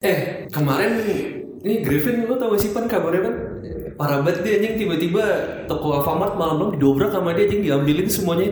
Eh, 0.00 0.48
kemarin 0.48 0.96
ini 1.60 1.84
Griffin 1.84 2.24
lu 2.24 2.32
tau 2.40 2.56
gak 2.56 2.64
sih 2.64 2.72
pan 2.72 2.88
kabarnya 2.88 3.20
kan? 3.20 3.34
Parah 4.00 4.24
banget 4.24 4.40
dia 4.48 4.56
anjing 4.56 4.80
tiba-tiba 4.80 5.20
toko 5.68 6.00
Alfamart 6.00 6.40
malam-malam 6.40 6.72
didobrak 6.72 7.12
sama 7.12 7.36
dia 7.36 7.44
anjing 7.44 7.60
diambilin 7.60 8.08
semuanya. 8.08 8.48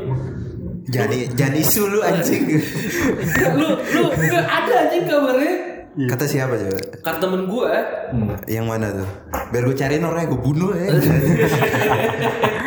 Jadi 0.93 1.33
jadi 1.33 1.57
isu 1.57 1.89
lu 1.89 2.05
anjing. 2.05 2.53
lu 3.57 3.69
lu 3.81 4.03
enggak 4.13 4.45
ada 4.45 4.73
anjing 4.77 5.09
kabarnya. 5.09 5.55
Kata 6.13 6.25
siapa 6.29 6.53
coba? 6.53 6.81
Kata 7.01 7.17
temen 7.17 7.49
gua, 7.49 7.81
Yang 8.45 8.67
mana 8.69 8.87
tuh? 8.93 9.09
Biar 9.49 9.63
gue 9.65 9.77
cariin 9.81 10.05
orangnya 10.05 10.29
gue 10.29 10.41
bunuh 10.45 10.77
ya. 10.85 10.93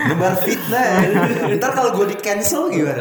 Nebar 0.09 0.41
fitnah. 0.41 0.86
ya. 0.89 1.00
Ntar 1.54 1.70
kalau 1.70 2.02
gue 2.02 2.09
di 2.09 2.18
cancel 2.18 2.73
gimana? 2.73 2.98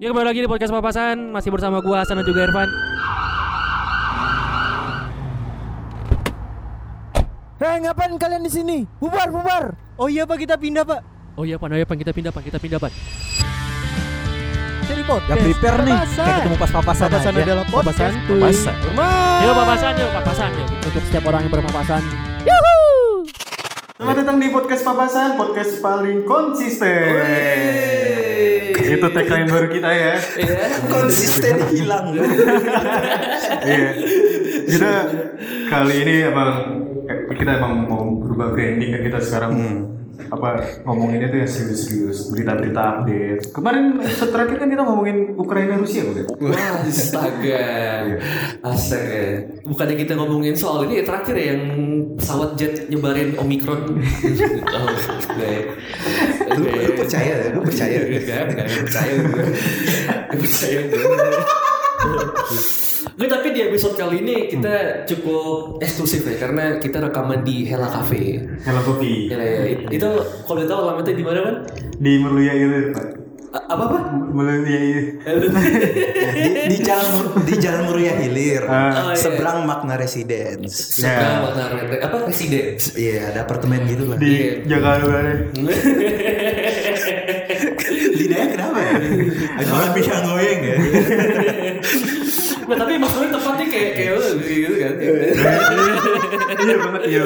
Ya 0.00 0.08
kembali 0.08 0.32
lagi 0.32 0.40
di 0.40 0.48
podcast 0.48 0.72
papasan 0.72 1.28
masih 1.28 1.52
bersama 1.52 1.84
gua 1.84 2.00
Hasan 2.00 2.16
dan 2.16 2.24
juga 2.24 2.48
Irfan. 2.48 2.72
Hei, 7.60 7.84
ngapain 7.84 8.08
kalian 8.16 8.40
di 8.40 8.48
sini? 8.48 8.88
Bubar, 8.96 9.28
bubar. 9.28 9.76
Oh 10.00 10.08
iya, 10.08 10.24
Pak, 10.24 10.40
kita 10.40 10.56
pindah, 10.56 10.88
Pak. 10.88 11.04
Oh 11.36 11.44
iya 11.44 11.60
pan, 11.60 11.68
oh 11.68 11.76
iya 11.76 11.84
pan 11.84 12.00
kita 12.00 12.16
pindah 12.16 12.32
pan, 12.32 12.40
kita 12.40 12.56
pindah 12.56 12.80
pan. 12.80 12.88
Jadi 14.88 15.04
podcast. 15.04 15.36
Gak 15.36 15.44
prepare 15.44 15.78
nih 15.84 15.92
Papasan. 15.92 16.24
Kayak 16.24 16.36
ketemu 16.40 16.56
pas 16.56 16.70
papasan 16.72 17.08
Papasan 17.12 17.32
aja 17.36 17.42
adalah 17.44 17.66
podcast. 17.68 18.16
Papasan. 18.24 18.72
Papasan 18.80 19.44
Yuk 19.44 19.52
papasan 19.52 19.92
yuk, 20.00 20.10
papasan 20.16 20.48
yuk. 20.56 20.68
Untuk 20.80 21.02
setiap 21.12 21.28
orang 21.28 21.44
yang 21.44 21.52
berpapasan 21.52 22.02
Selamat 24.00 24.16
datang 24.16 24.40
di 24.40 24.48
podcast 24.48 24.80
Papasan, 24.80 25.36
podcast 25.36 25.76
paling 25.84 26.24
konsisten. 26.24 28.19
Itu 28.76 29.06
tagline 29.12 29.48
baru 29.48 29.68
kita 29.70 29.90
ya. 29.90 30.14
Konsisten 30.88 31.56
hilang. 31.72 32.16
Iya. 33.60 33.90
Kita 34.70 34.92
kali 35.68 35.94
ini 36.06 36.14
emang 36.26 36.50
eh, 37.10 37.18
kita 37.36 37.60
emang 37.60 37.86
mau 37.86 38.04
berubah 38.18 38.54
branding 38.54 38.90
kan 38.96 39.02
kita 39.04 39.18
sekarang 39.20 39.52
apa 40.28 40.48
ngomonginnya 40.84 41.32
tuh 41.32 41.38
yang 41.40 41.50
serius-serius 41.50 42.28
berita-berita 42.28 42.80
update 43.00 43.42
kemarin 43.56 43.98
terakhir 44.04 44.56
kan 44.60 44.68
kita 44.68 44.82
ngomongin 44.84 45.18
Ukraina 45.40 45.74
Rusia 45.80 46.02
bukan? 46.04 46.24
Wah, 46.40 46.84
astaga. 46.84 47.64
Astaga. 48.60 49.24
Bukannya 49.64 49.96
kita 49.96 50.12
ngomongin 50.18 50.52
soal 50.52 50.84
ini 50.84 51.00
ya 51.00 51.04
terakhir 51.06 51.34
ya 51.36 51.46
yang 51.54 51.62
pesawat 52.20 52.56
jet 52.60 52.88
nyebarin 52.92 53.36
Omikron. 53.40 53.80
oh. 54.76 54.88
Lu, 56.50 56.64
lu 56.66 56.92
percaya 56.98 57.32
ya? 57.46 57.48
Lu 57.54 57.60
percaya? 57.62 57.98
Percaya 58.04 59.12
gue. 59.16 59.44
Enggak 60.28 60.40
percaya 60.44 60.78
gue. 60.90 61.02
Nggak, 63.00 63.28
tapi 63.30 63.48
di 63.50 63.60
episode 63.62 63.94
kali 63.94 64.20
ini 64.20 64.36
kita 64.46 64.74
cukup 65.06 65.80
eksklusif 65.80 66.20
ya 66.22 66.36
karena 66.38 66.76
kita 66.76 67.00
rekaman 67.00 67.40
di 67.40 67.64
Hela 67.64 67.88
Cafe. 67.88 68.44
Hello 68.60 68.80
Kopi 68.82 69.26
Ya, 69.26 69.40
ya, 69.40 69.64
itu 69.88 70.08
kalau 70.42 70.60
tahu 70.62 70.78
alamatnya 70.82 71.14
di 71.14 71.24
mana 71.24 71.40
kan? 71.40 71.56
di 71.94 72.12
Meruya 72.18 72.52
itu 72.52 72.92
Pak 72.92 73.06
A- 73.50 73.66
Apa 73.68 73.82
apa? 73.84 73.98
Meruya 74.30 74.56
itu 74.56 74.68
di, 74.68 74.78
di 76.70 76.76
jalan 76.78 77.08
di 77.42 77.54
jalan 77.56 77.82
Muria 77.84 78.14
Hilir. 78.14 78.62
Iya. 78.62 79.10
Seberang 79.12 79.64
Makna 79.64 79.96
Residence. 79.96 80.94
Seberang 80.94 81.48
Warna 81.48 81.64
Red- 81.72 81.98
apa 82.00 82.16
residen? 82.22 82.76
Iya, 82.94 83.32
ada 83.32 83.42
apartemen 83.42 83.80
gitu 83.86 84.06
lah. 84.06 84.16
di 84.16 84.34
Jakarta 84.62 85.04
Barat 85.04 85.38
Lidahnya 87.90 88.46
kenapa 88.52 88.78
ya? 88.78 88.92
Makan 89.70 89.90
pisang 89.92 90.22
goyang 90.24 90.60
ya. 90.62 90.76
Nah, 92.70 92.78
tapi 92.78 92.94
maksudnya 93.02 93.34
tempatnya 93.34 93.66
kayak 93.66 93.90
kayak 93.98 94.12
lu 94.14 94.28
gitu 94.46 94.76
kan. 94.78 94.94
iya 96.60 96.76
banget 96.78 97.02
iya 97.10 97.22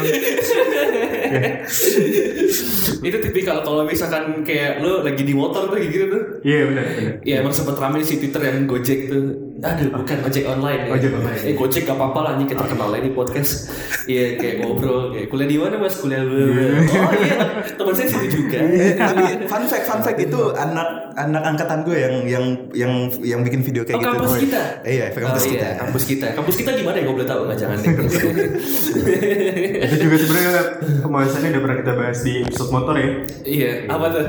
itu 3.05 3.17
tipikal 3.21 3.61
kalau 3.61 3.85
misalkan 3.85 4.41
kayak 4.41 4.81
lu 4.81 5.05
lagi 5.05 5.21
di 5.21 5.37
motor 5.37 5.69
tuh 5.69 5.77
gitu 5.77 6.09
tuh. 6.09 6.23
iya 6.41 6.65
benar 6.65 6.85
benar. 6.97 7.15
Iya 7.21 7.35
emang 7.45 7.53
sempet 7.53 7.77
rame 7.77 8.01
di 8.01 8.07
si 8.09 8.17
Twitter 8.17 8.41
yang 8.41 8.65
Gojek 8.65 9.13
tuh. 9.13 9.25
Aduh 9.65 9.89
bukan 9.95 10.17
ojek 10.23 10.45
online. 10.45 10.81
ya. 10.85 10.93
Ojek 10.93 11.11
online. 11.11 11.41
Eh 11.43 11.55
Gojek 11.55 11.83
gak 11.83 11.97
apa-apa 11.97 12.19
lah 12.21 12.31
anjing 12.33 12.49
kita 12.49 12.65
kenal 12.65 12.89
lah 12.89 12.99
ini 12.99 13.11
podcast. 13.11 13.53
Iya 14.05 14.37
kayak 14.37 14.61
ngobrol 14.61 15.09
kayak 15.09 15.33
kuliah 15.33 15.49
di 15.49 15.57
mana 15.57 15.81
mas 15.81 15.97
kuliah 15.97 16.21
lu. 16.21 16.37
Oh 16.37 17.13
iya 17.17 17.41
teman 17.73 17.97
saya 17.97 18.05
situ 18.07 18.37
juga. 18.37 18.61
Eh, 18.61 18.93
tapi 18.95 19.49
fun 19.49 19.65
fact, 19.65 19.89
fun 19.89 19.97
fact 19.99 20.21
itu 20.21 20.53
anak 20.53 20.85
anak 21.17 21.41
angkatan 21.43 21.81
gue 21.83 21.97
yang 21.97 22.15
yang 22.29 22.45
yang 22.77 22.93
yang 23.25 23.41
bikin 23.41 23.65
video 23.65 23.81
kayak 23.81 23.97
Oh, 23.97 24.05
gitu. 24.05 24.13
kampus 24.21 24.35
kita. 24.45 24.61
Eh, 24.85 24.93
Iya, 24.95 25.05
kampus 25.09 25.25
Oh, 25.41 25.49
kita. 25.49 25.65
Iya, 25.65 25.71
kampus 25.81 26.05
kita. 26.05 26.27
Kampus 26.37 26.55
kita 26.55 26.71
di 26.75 26.83
mana 26.85 26.97
ya? 27.01 27.03
Gue 27.03 27.15
boleh 27.17 27.25
tahu 27.25 27.41
nggak 27.49 27.57
jangan 27.57 27.79
deh. 27.81 27.93
itu 29.85 29.97
juga 29.99 30.17
sebenarnya 30.19 30.53
pembahasannya 31.01 31.49
udah 31.51 31.63
pernah 31.63 31.77
kita 31.81 31.93
bahas 31.95 32.19
di 32.21 32.33
episode 32.43 32.71
motor 32.71 32.95
ya 32.95 33.09
iya. 33.45 33.71
Apa 33.87 34.07
tuh? 34.11 34.25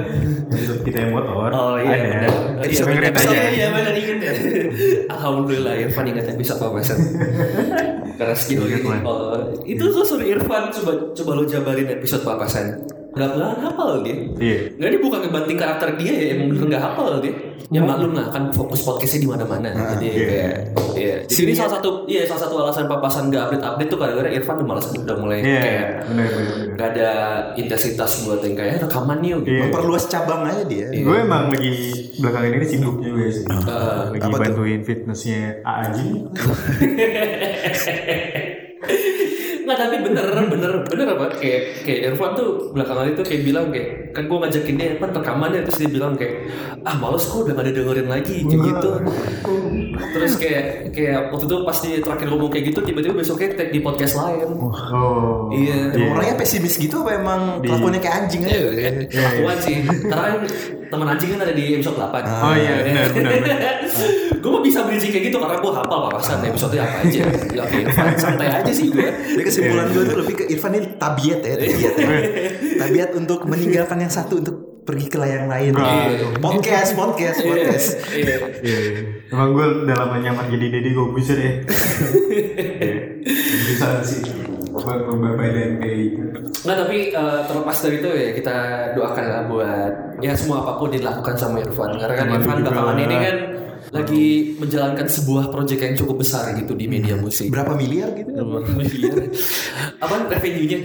episode 0.48 0.82
kita 0.84 0.98
yang 1.02 1.12
motor 1.12 1.50
Oh 1.52 1.76
iya. 1.76 1.96
ada. 2.00 2.32
Iya, 2.64 2.80
Dengerin 2.80 2.96
benar. 3.04 3.20
aja 3.20 3.40
Iya 3.46 3.68
benar 3.72 3.94
inget 3.94 4.20
ya. 4.22 4.34
Alhamdulillah 5.26 5.74
Irfan 5.82 6.06
ingat 6.06 6.30
yang 6.30 6.38
bisa 6.38 6.54
papasan. 6.62 7.02
Karena 8.22 8.36
skill 8.38 8.70
gitu. 8.70 8.94
Oh, 9.02 9.42
itu 9.66 9.82
tuh 9.82 10.06
suruh 10.06 10.24
Irfan 10.24 10.70
coba 10.70 10.92
coba 11.18 11.32
lo 11.34 11.44
jabarin 11.50 11.90
episode 11.90 12.22
papasan. 12.22 12.86
Gak 13.16 13.28
beneran 13.32 13.58
hafal 13.58 13.90
dia. 14.02 14.16
iya 14.38 14.58
Nggak 14.76 14.90
dia 14.90 15.00
bukan 15.00 15.20
ngebanting 15.22 15.56
karakter 15.56 15.90
dia 15.96 16.12
ya, 16.14 16.28
emang 16.36 16.48
bener 16.52 16.64
nggak 16.70 16.84
hafal 16.84 17.08
dia. 17.20 17.34
Ya 17.66 17.82
maklum 17.82 18.14
lah 18.14 18.30
kan 18.30 18.52
fokus 18.52 18.84
podcastnya 18.84 19.20
di 19.20 19.30
mana-mana. 19.32 19.74
Jadi 19.96 20.06
iya. 20.06 20.22
kayak, 20.22 20.54
iya. 20.94 21.16
Jadi 21.26 21.42
ini 21.42 21.54
salah 21.56 21.74
satu, 21.74 22.06
iya 22.06 22.22
salah 22.22 22.46
satu 22.46 22.62
alasan 22.62 22.86
papasan 22.86 23.24
nggak 23.28 23.42
update 23.50 23.66
update 23.66 23.90
tuh 23.90 23.98
karena 23.98 24.30
Irfan 24.30 24.56
udah 24.60 24.68
malas 24.68 24.86
udah 24.92 25.18
mulai 25.18 25.42
iya 25.42 25.60
kayak 25.60 25.88
benar. 26.06 26.30
nggak 26.76 26.88
ada 26.94 27.10
intensitas 27.56 28.22
buat 28.22 28.40
yang 28.40 28.54
kayak 28.54 28.72
"Eh, 28.72 28.82
rekaman 28.84 29.18
nih 29.18 29.32
gitu. 29.34 29.50
Iya. 29.50 29.62
Memperluas 29.66 30.06
cabang 30.06 30.42
aja 30.44 30.62
dia. 30.64 30.86
gue 30.92 31.18
emang 31.18 31.50
lagi 31.50 31.72
belakangan 32.16 32.52
ini 32.54 32.66
sibuk 32.66 32.96
juga 33.00 33.24
sih 33.28 33.44
lagi 33.48 34.22
apa 34.22 34.30
tuh? 34.30 34.42
bantuin 34.46 34.82
fitnessnya 34.82 35.42
Aaji 35.64 36.08
Nggak 39.66 39.78
tapi 39.82 39.96
bener 40.06 40.26
bener 40.46 40.74
bener 40.86 41.08
apa? 41.18 41.26
Kayak 41.42 41.62
kayak 41.82 42.00
Irfan 42.14 42.32
tuh 42.38 42.50
belakangan 42.72 43.12
itu 43.12 43.22
kayak 43.26 43.42
bilang 43.42 43.66
kayak 43.74 43.88
kan 44.14 44.24
gue 44.30 44.38
ngajakin 44.38 44.76
dia 44.78 44.88
Irfan 44.96 45.12
rekaman 45.12 45.50
ya 45.52 45.62
terus 45.66 45.78
dia 45.82 45.90
bilang 45.90 46.14
kayak 46.14 46.36
ah 46.86 46.96
males 47.02 47.26
kok 47.26 47.44
udah 47.44 47.54
gak 47.58 47.66
ada 47.66 47.74
dengerin 47.74 48.08
lagi 48.08 48.36
kayak 48.46 48.62
gitu. 48.62 48.90
Terus 50.16 50.34
kayak 50.38 50.66
kayak 50.94 51.20
waktu 51.34 51.46
itu 51.50 51.56
pas 51.66 51.78
dia 51.82 51.98
terakhir 52.00 52.28
ngomong 52.30 52.50
kayak 52.54 52.66
gitu 52.72 52.80
tiba-tiba 52.86 53.14
besoknya 53.18 53.48
tag 53.58 53.70
di 53.74 53.80
podcast 53.82 54.14
lain. 54.22 54.48
Oh 54.94 55.50
iya. 55.50 55.92
Emang 55.92 56.22
orangnya 56.22 56.36
pesimis 56.38 56.78
gitu 56.78 57.02
apa 57.02 57.12
emang 57.18 57.42
kelakuannya 57.66 58.00
kayak 58.00 58.16
anjing 58.22 58.42
aja? 58.46 58.60
Iya, 58.70 58.92
kelakuan 59.10 59.58
sih. 59.66 59.78
Karena 59.84 60.28
kan 60.30 60.42
teman 60.96 61.08
anjing 61.12 61.30
kan 61.36 61.40
ada 61.44 61.52
di 61.52 61.64
episode 61.76 61.98
8 62.00 62.24
oh 62.24 62.56
iya 62.56 62.74
benar 62.80 63.08
benar 63.12 63.32
benar 63.44 63.76
gue 64.46 64.50
mah 64.54 64.64
bisa 64.64 64.80
bridging 64.86 65.12
kayak 65.12 65.26
gitu 65.28 65.38
karena 65.42 65.58
gue 65.60 65.72
hafal 65.74 66.00
papasan 66.08 66.40
episode 66.46 66.78
apa 66.80 66.98
aja 67.04 67.20
ya 67.52 67.62
oke 67.66 67.78
Irfan 67.84 68.16
santai 68.16 68.48
aja 68.48 68.72
sih 68.72 68.88
gue 68.94 69.08
Jadi 69.36 69.44
kesimpulan 69.44 69.92
gue 69.92 70.04
tuh 70.08 70.18
lebih 70.24 70.36
ke 70.40 70.44
Irfan 70.54 70.72
ini 70.78 70.88
tabiat 70.96 71.40
ya, 71.44 71.56
tabiat. 71.60 71.94
ya. 71.98 72.08
tabiat 72.80 73.10
untuk 73.18 73.44
meninggalkan 73.44 74.00
yang 74.00 74.14
satu 74.14 74.40
untuk 74.40 74.56
pergi 74.86 75.10
ke 75.10 75.18
layang 75.18 75.50
lain. 75.50 75.74
Iya. 75.74 76.38
Podcast, 76.38 76.94
podcast, 76.94 77.42
podcast. 77.42 78.06
iya 78.14 78.38
iya 78.62 78.78
iya. 78.78 79.02
emang 79.34 79.58
gue 79.58 79.66
udah 79.82 79.96
lama 79.98 80.22
nyaman 80.22 80.46
jadi 80.54 80.66
dede 80.78 80.90
gue 80.94 81.06
busur 81.10 81.38
ya 81.42 81.54
Iya. 82.86 83.02
bisa 83.66 83.88
sih 84.06 84.22
buat 84.76 85.00
kayak 85.80 85.98
gitu 85.98 86.22
Nggak 86.66 86.78
tapi 86.82 86.98
eh, 87.10 87.40
terlepas 87.46 87.78
dari 87.80 87.96
itu 87.98 88.10
ya 88.10 88.30
kita 88.34 88.56
doakan 88.94 89.26
lah 89.26 89.42
buat 89.48 89.92
ya 90.20 90.32
semua 90.34 90.58
apa 90.64 90.74
pun 90.76 90.90
dilakukan 90.90 91.36
sama 91.36 91.62
Irfan 91.62 91.96
karena 91.96 92.16
kan 92.16 92.28
Irfan 92.32 92.58
belakangan 92.62 92.98
ini 93.00 93.16
kan 93.16 93.38
lagi 93.94 94.26
menjalankan 94.58 95.06
sebuah 95.06 95.54
proyek 95.54 95.78
yang 95.80 95.96
cukup 95.96 96.26
besar 96.26 96.52
gitu 96.58 96.74
di 96.74 96.90
media 96.90 97.16
musik. 97.16 97.48
Berapa 97.48 97.78
miliar 97.78 98.12
gitu? 98.18 98.34
Berapa 98.34 98.74
miliar? 98.74 99.30
Apa 100.04 100.26
revenue-nya? 100.26 100.78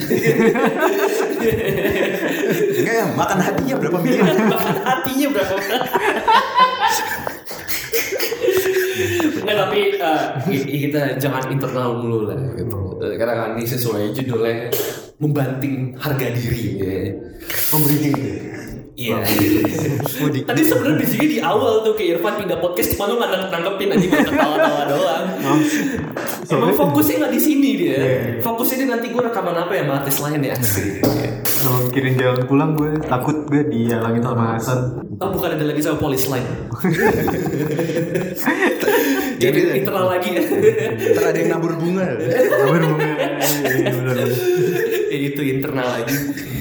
Enggak 2.76 2.94
ya, 2.94 3.06
makan 3.16 3.38
hatinya 3.40 3.74
berapa 3.80 3.98
miliar? 3.98 4.30
Bahkan 4.52 4.76
hatinya 4.84 5.26
berapa? 5.32 5.54
Nggak 9.40 9.56
tapi 9.56 9.80
eh, 9.96 10.20
i- 10.52 10.66
i- 10.68 10.78
kita 10.90 11.00
jangan 11.22 11.46
internal 11.48 12.02
mulu 12.02 12.26
lah 12.26 12.36
gitu. 12.58 12.98
Karena 12.98 13.34
kan 13.38 13.48
ini 13.54 13.64
sesuai 13.64 14.10
judulnya 14.12 14.68
membanting 15.22 15.94
harga 15.96 16.26
diri. 16.34 16.64
Ya. 16.76 17.14
breeding 17.70 18.18
Iya. 19.00 19.16
Tadi 20.44 20.60
sebenarnya 20.60 21.00
di 21.00 21.08
sini 21.08 21.24
di 21.32 21.38
awal 21.40 21.80
tuh 21.80 21.96
kayak 21.96 22.20
Irfan 22.20 22.36
pindah 22.36 22.60
podcast 22.60 22.92
cuma 22.92 23.08
lu 23.08 23.16
nggak 23.16 23.32
nang- 23.32 23.48
nangkepin 23.48 23.96
aja 23.96 24.06
buat 24.12 24.28
ketawa-tawa 24.28 24.82
doang. 24.92 25.24
Emang 26.52 26.72
fokusnya 26.76 27.24
nggak 27.24 27.32
di 27.32 27.40
sini 27.40 27.70
dia. 27.80 27.96
Fokusnya 28.44 28.84
dia 28.84 28.88
nanti 28.92 29.08
gue 29.08 29.22
rekaman 29.24 29.56
apa 29.56 29.72
ya 29.72 29.88
sama 29.88 30.04
artis 30.04 30.20
lain 30.20 30.44
ya. 30.44 30.52
Kalau 31.60 31.88
mikirin 31.88 32.12
jalan 32.20 32.44
pulang 32.44 32.70
gue 32.76 32.92
takut 33.08 33.36
gue 33.48 33.62
dihalangin 33.72 34.20
sama 34.20 34.44
Hasan. 34.60 34.78
Oh 35.16 35.28
bukan 35.32 35.48
ada 35.56 35.64
lagi 35.64 35.80
sama 35.80 35.96
polis 35.96 36.28
lain. 36.28 36.44
Jadi 39.40 39.60
internal 39.80 40.06
lagi. 40.12 40.28
Ntar 41.16 41.24
ada 41.32 41.38
yang 41.40 41.50
nabur 41.56 41.72
bunga. 41.80 42.06
Kabar 42.60 42.82
bunga. 42.84 43.10
Iya, 43.16 43.92
bener. 43.96 44.28
ya, 45.08 45.18
itu 45.18 45.40
internal 45.42 45.88
lagi. 45.88 46.14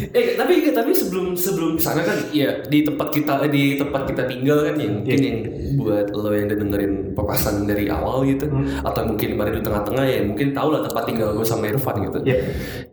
Eh 0.09 0.33
tapi 0.33 0.65
tapi 0.73 0.89
sebelum 0.89 1.37
sebelum 1.37 1.77
sana 1.77 2.01
kan 2.01 2.17
ya 2.33 2.65
di 2.65 2.81
tempat 2.81 3.13
kita 3.13 3.45
eh, 3.45 3.51
di 3.51 3.77
tempat 3.77 4.09
kita 4.09 4.25
tinggal 4.25 4.65
kan 4.65 4.75
yang 4.81 4.93
mungkin 5.03 5.19
yang 5.21 5.37
buat 5.77 6.09
lo 6.17 6.33
yang 6.33 6.49
dengerin 6.49 7.13
papasan 7.13 7.69
dari 7.69 7.85
awal 7.93 8.25
gitu 8.25 8.49
atau 8.81 9.01
mungkin 9.05 9.37
baru 9.37 9.53
di 9.53 9.61
tengah-tengah 9.61 10.05
ya 10.09 10.19
mungkin 10.25 10.49
tau 10.57 10.73
lah 10.73 10.81
tempat 10.81 11.03
tinggal 11.05 11.37
gue 11.37 11.45
sama 11.45 11.69
Irfan 11.69 12.09
gitu. 12.09 12.25
Iya. 12.25 12.41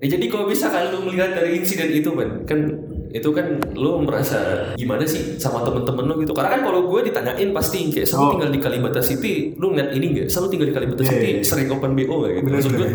Ya, 0.04 0.06
jadi 0.12 0.24
kalau 0.28 0.44
bisa 0.44 0.68
kan 0.68 0.92
lo 0.92 1.08
melihat 1.08 1.32
dari 1.32 1.56
insiden 1.56 1.88
itu 1.88 2.12
kan 2.12 2.44
kan 2.44 2.60
itu 3.08 3.28
kan 3.30 3.46
lo 3.72 3.98
merasa 3.98 4.38
gimana 4.74 5.02
sih 5.02 5.36
sama 5.36 5.62
temen-temen 5.62 6.04
lo 6.04 6.14
gitu 6.16 6.32
karena 6.32 6.50
kan 6.50 6.62
kalau 6.62 6.80
gue 6.84 7.00
ditanyain 7.04 7.50
pasti 7.50 7.88
kayak 7.88 8.04
selalu 8.04 8.22
Oh. 8.22 8.32
tinggal 8.32 8.50
di 8.50 8.58
Kalibata 8.58 9.00
City 9.00 9.34
lo 9.54 9.66
ngeliat 9.68 9.90
ini 9.92 10.06
nggak 10.08 10.26
selalu 10.26 10.48
tinggal 10.48 10.66
di 10.66 10.74
Kalibata 10.74 11.00
Iya, 11.00 11.10
City 11.10 11.28
iya. 11.30 11.42
sering 11.42 11.68
open 11.68 11.92
BO 11.92 12.14
nggak 12.16 12.32
gitu 12.34 12.48
maksud 12.48 12.72
gue 12.72 12.88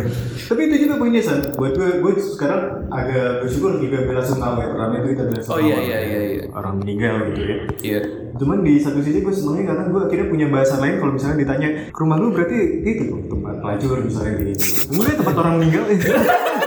Tapi 0.44 0.62
itu 0.64 0.76
juga 0.82 0.94
poinnya 0.98 1.22
San. 1.22 1.40
Buat 1.54 1.74
gue, 1.74 1.90
gue 1.98 2.12
sekarang 2.20 2.62
agak 2.90 3.28
bersyukur 3.40 3.72
juga 3.78 3.98
bela 4.04 4.20
sungkawa 4.22 4.60
ya. 4.60 4.68
Pertama 4.70 4.94
itu 4.94 5.08
kita 5.10 5.24
bela 5.26 5.42
oh 5.46 5.60
iya 5.60 5.78
iya 5.80 5.98
iya 6.02 6.20
iya 6.30 6.44
Orang 6.52 6.74
meninggal 6.78 7.16
gitu 7.30 7.42
ya. 7.42 7.58
iya 7.82 8.00
Cuman 8.32 8.58
di 8.62 8.74
satu 8.78 9.00
sisi 9.00 9.20
gue 9.20 9.30
senengnya 9.30 9.70
karena 9.70 9.84
gue 9.88 10.02
akhirnya 10.02 10.28
punya 10.28 10.48
bahasa 10.48 10.76
lain 10.78 10.96
kalau 10.98 11.14
misalnya 11.14 11.38
ditanya 11.40 11.70
rumah 11.94 12.18
lu 12.18 12.28
berarti 12.30 12.58
itu 12.82 13.04
tempat 13.26 13.56
pelacur 13.60 13.98
misalnya 14.02 14.34
gini. 14.38 14.54
Mungkin 14.90 15.14
tempat 15.16 15.36
orang 15.38 15.54
meninggal. 15.58 15.84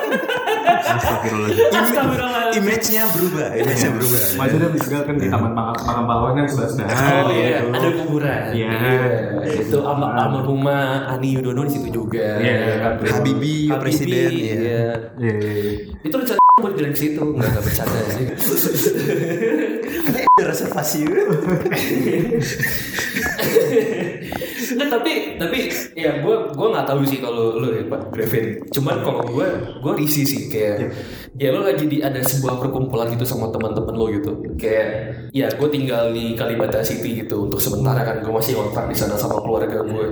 Astagfirullahaladzim. 0.84 1.72
Astagfirullah. 1.72 2.44
Image-nya 2.54 3.02
berubah, 3.10 3.50
image-nya 3.58 3.90
berubah. 3.96 4.20
Maksudnya 4.38 4.68
meninggal 4.70 5.02
kan 5.02 5.14
di 5.18 5.26
taman 5.26 5.50
Makam 5.56 5.74
Makam 5.84 6.04
Pahlawan 6.06 6.32
kan 6.38 6.46
sebelah 6.46 6.70
sebelah. 6.70 6.94
Oh 6.94 7.34
iya, 7.34 7.58
ada 7.66 7.88
kuburan. 7.98 8.54
Iya. 8.54 8.70
Itu 9.64 9.78
alma 9.82 10.06
almarhumah 10.14 11.10
Ani 11.10 11.34
Yudhoyono 11.34 11.66
di 11.66 11.72
situ 11.74 11.90
juga. 11.90 12.38
Iya. 12.38 12.94
Habibie, 13.00 13.72
presiden, 13.80 14.30
iya. 14.30 14.54
Iya. 14.54 14.86
Iya, 15.18 15.34
iya, 15.40 15.52
iya. 15.58 15.72
Itu 16.04 16.14
rencana 16.14 16.38
buat 16.62 16.78
jalan 16.78 16.94
ke 16.94 16.98
situ, 17.02 17.18
enggak 17.18 17.50
enggak 17.50 17.64
bercanda. 17.66 17.98
Katanya 20.04 20.28
ada 20.38 20.44
reservasi. 20.52 21.00
Nah, 24.74 24.88
tapi 24.90 25.38
tapi 25.38 25.58
ya 25.94 26.18
gue 26.18 26.36
gue 26.50 26.68
nggak 26.74 26.86
tahu 26.86 27.00
sih 27.06 27.18
kalau 27.22 27.58
lo 27.58 27.68
ya 27.70 27.84
Pak 27.86 28.10
Grevin. 28.10 28.58
Cuman 28.74 29.02
kalau 29.06 29.22
gue 29.26 29.46
gue 29.80 29.92
risih 29.98 30.26
sih 30.26 30.50
kayak 30.50 30.90
ya 31.38 31.54
lo 31.54 31.66
lagi 31.66 31.86
di 31.86 31.98
ada 32.02 32.18
sebuah 32.22 32.58
perkumpulan 32.62 33.10
gitu 33.14 33.22
sama 33.26 33.50
teman-teman 33.54 33.94
lo 33.94 34.06
gitu. 34.10 34.32
Kayak 34.58 34.88
ya 35.30 35.46
gue 35.50 35.68
tinggal 35.70 36.10
di 36.10 36.34
Kalibata 36.34 36.82
City 36.82 37.22
gitu 37.24 37.46
untuk 37.46 37.62
sementara 37.62 38.02
kan 38.02 38.22
gue 38.22 38.32
masih 38.32 38.58
ngontrak 38.58 38.90
di 38.90 38.96
sana 38.96 39.14
sama 39.14 39.38
keluarga 39.42 39.82
gue. 39.82 40.06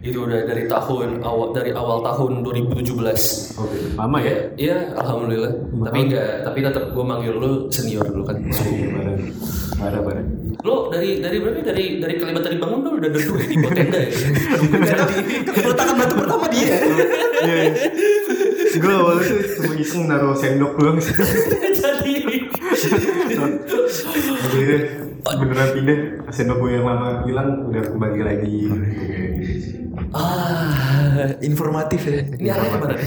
Itu 0.00 0.24
udah 0.24 0.46
dari 0.46 0.64
tahun 0.68 1.20
awal 1.20 1.52
dari 1.52 1.70
awal 1.76 2.00
tahun 2.04 2.44
2017. 2.44 3.58
Oke, 3.58 3.78
lama 3.96 4.18
ya? 4.22 4.36
Iya, 4.56 4.76
alhamdulillah. 4.96 5.52
Tapi 5.88 5.98
enggak, 6.08 6.44
tapi 6.46 6.58
tetap 6.62 6.84
gue 6.92 7.04
manggil 7.04 7.34
lo 7.36 7.66
senior 7.68 8.06
dulu 8.06 8.24
kan. 8.24 8.36
Iya, 8.40 8.86
bareng. 8.92 9.20
Bareng, 9.76 10.02
bareng. 10.04 10.26
Lo 10.64 10.88
dari 10.88 11.20
dari 11.20 11.36
berapa? 11.42 11.60
Dari 11.62 12.00
dari 12.00 12.14
Kalibata 12.16 12.48
dibangun 12.48 12.80
lo 12.86 12.90
udah 12.96 13.10
duduk 13.12 13.36
di 13.44 13.56
bawah 13.60 13.74
tenda 13.76 13.98
ya. 13.98 14.05
Peletakan 15.52 15.94
batu 15.98 16.14
pertama 16.16 16.46
dia. 16.50 16.76
Iya, 17.42 17.56
iya. 17.56 17.72
Gue 18.76 18.92
awalnya 18.92 19.24
tuh 19.24 19.40
cuma 19.56 19.72
iseng 19.80 20.04
naruh 20.08 20.36
sendok 20.36 20.72
doang 20.76 20.98
sih. 21.00 21.14
Jadi 24.52 24.76
beneran 25.26 25.68
pindah 25.74 25.98
sendok 26.30 26.56
gue 26.60 26.70
yang 26.76 26.86
lama 26.86 27.24
hilang 27.24 27.72
udah 27.72 27.82
kembali 27.82 28.20
lagi. 28.22 28.58
ah 30.12 31.32
Informatif 31.40 32.04
ya. 32.04 32.20
ini 32.36 32.48
arahnya 32.52 32.70
ke 32.70 32.78
mana? 32.78 32.94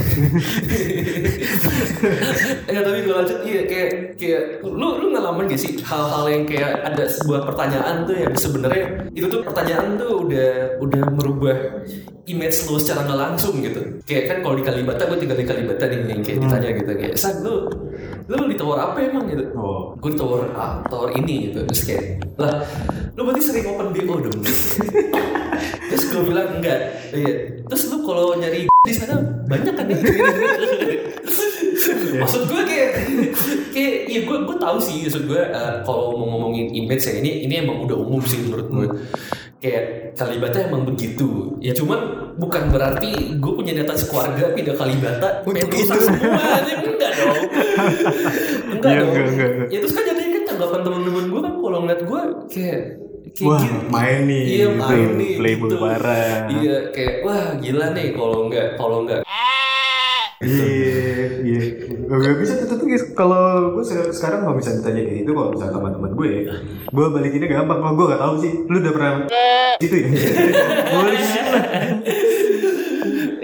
Enggak 2.70 2.84
tapi 2.84 2.99
lanjut 3.20 3.40
iya 3.44 3.62
kayak 3.68 3.90
kayak 4.16 4.44
lu 4.64 4.88
lu 4.96 5.08
ngalamin 5.12 5.52
gak 5.52 5.60
sih 5.60 5.76
hal-hal 5.84 6.26
yang 6.32 6.44
kayak 6.48 6.72
ada 6.88 7.04
sebuah 7.12 7.44
pertanyaan 7.52 8.08
tuh 8.08 8.16
yang 8.16 8.34
sebenarnya 8.34 8.86
itu 9.12 9.28
tuh 9.28 9.44
pertanyaan 9.44 10.00
tuh 10.00 10.24
udah 10.24 10.50
udah 10.80 11.04
merubah 11.12 11.58
image 12.30 12.70
lu 12.70 12.78
secara 12.78 13.10
nggak 13.10 13.20
langsung 13.20 13.58
gitu. 13.60 13.82
Kayak 14.06 14.24
kan 14.30 14.38
kalau 14.46 14.56
di 14.56 14.64
Kalibata 14.64 15.02
gue 15.10 15.18
tinggal 15.18 15.38
di 15.42 15.48
Kalibata 15.50 15.84
nih 15.90 16.00
yang 16.06 16.22
kayak 16.22 16.38
ditanya 16.46 16.70
gitu 16.78 16.92
kayak 16.94 17.14
san 17.18 17.36
lu 17.42 17.66
lu 18.30 18.46
ditawar 18.54 18.78
apa 18.94 18.98
emang? 19.02 19.26
gitu. 19.26 19.44
Oh. 19.58 19.98
gue 19.98 20.14
ditawar 20.14 20.46
ah, 20.54 20.80
tawar 20.86 21.10
ini 21.18 21.50
gitu. 21.50 21.66
Terus 21.66 21.82
kayak 21.90 22.04
lah 22.38 22.62
lu 23.18 23.26
berarti 23.26 23.42
sering 23.42 23.66
open 23.66 23.90
BO 23.92 24.16
dong. 24.22 24.40
Terus 25.90 26.04
gue 26.14 26.22
bilang 26.22 26.48
enggak. 26.54 26.80
Iya. 27.12 27.66
Terus 27.66 27.84
lu 27.90 27.98
kalau 28.06 28.38
nyari 28.38 28.70
di 28.70 28.94
sana 28.96 29.20
banyak 29.50 29.74
kan 29.76 29.86
ya 29.92 29.98
maksud 32.12 32.42
gue 32.46 32.62
kayak 32.64 32.90
kayak 33.70 33.96
ya 34.06 34.20
gue 34.22 34.38
gue 34.40 34.58
tahu 34.58 34.78
sih 34.78 35.04
maksud 35.04 35.24
gue 35.26 35.38
eh, 35.40 35.74
kalau 35.84 36.16
mau 36.16 36.28
ngomongin 36.30 36.72
image 36.72 37.04
ya 37.04 37.14
ini 37.16 37.44
ini 37.44 37.54
emang 37.60 37.82
udah 37.82 37.98
umum 37.98 38.22
sih 38.22 38.40
menurut 38.40 38.68
gue 38.68 38.88
kayak 39.58 39.84
Kalibata 40.12 40.58
emang 40.62 40.84
begitu 40.84 41.54
ya 41.58 41.72
cuman 41.72 42.00
bukan 42.36 42.70
berarti 42.70 43.12
gue 43.34 43.52
punya 43.54 43.74
niatan 43.74 43.94
sekeluarga 43.94 44.52
pindah 44.52 44.74
Kalibata 44.74 45.28
Untuk 45.44 45.68
itu. 45.68 45.86
semua 46.00 46.40
Ini 46.58 46.72
enggak 46.80 47.12
dong 47.14 47.40
enggak 48.72 48.90
Iya, 48.90 49.00
dong 49.00 49.10
enggak, 49.10 49.26
enggak, 49.28 49.50
enggak. 49.52 49.68
ya 49.68 49.78
terus 49.78 49.94
kan 49.94 50.04
jadi 50.06 50.22
kan 50.24 50.44
tanggapan 50.48 50.80
temen-temen 50.82 51.26
gue 51.28 51.42
kan 51.42 51.54
kalau 51.56 51.78
ngeliat 51.80 52.02
gue 52.02 52.22
kayak 52.50 52.80
kayak 53.30 53.46
Wah, 53.46 53.62
gila. 53.62 53.82
main 53.90 54.20
nih, 54.26 54.42
iya 54.44 54.66
gitu. 54.66 54.80
main 54.82 55.10
nih 55.14 55.34
Playboy 55.38 55.70
gitu. 55.70 55.78
parah. 55.78 56.38
iya 56.50 56.76
kayak 56.90 57.14
wah 57.22 57.46
gila 57.56 57.86
nih 57.92 58.08
kalau 58.12 58.38
enggak 58.44 58.68
kalau 58.76 58.98
enggak 59.04 59.22
Iya, 60.40 60.64
iya. 60.64 60.96
Gak 62.10 62.36
bisa 62.38 62.54
tetep 62.60 62.80
guys. 62.80 63.04
Kalau 63.12 63.44
gue 63.72 63.84
se- 63.84 64.12
sekarang 64.12 64.40
kalau 64.42 64.56
bisa 64.56 64.74
ditanya 64.74 65.02
kayak 65.02 65.18
gitu, 65.20 65.32
kalau 65.32 65.50
misalnya 65.52 65.74
teman-teman 65.74 66.12
gue 66.14 66.28
ya, 66.28 66.40
gue 66.86 67.06
balikinnya 67.10 67.48
gampang. 67.50 67.80
Kalau 67.80 67.94
gue 67.96 68.06
gak 68.08 68.22
tahu 68.22 68.36
sih, 68.38 68.52
lu 68.64 68.78
udah 68.78 68.92
pernah 68.92 69.12
gitu 69.78 69.96
ya? 69.96 70.08
gue 70.10 71.02
balikin 71.02 71.46
lah. 71.48 71.64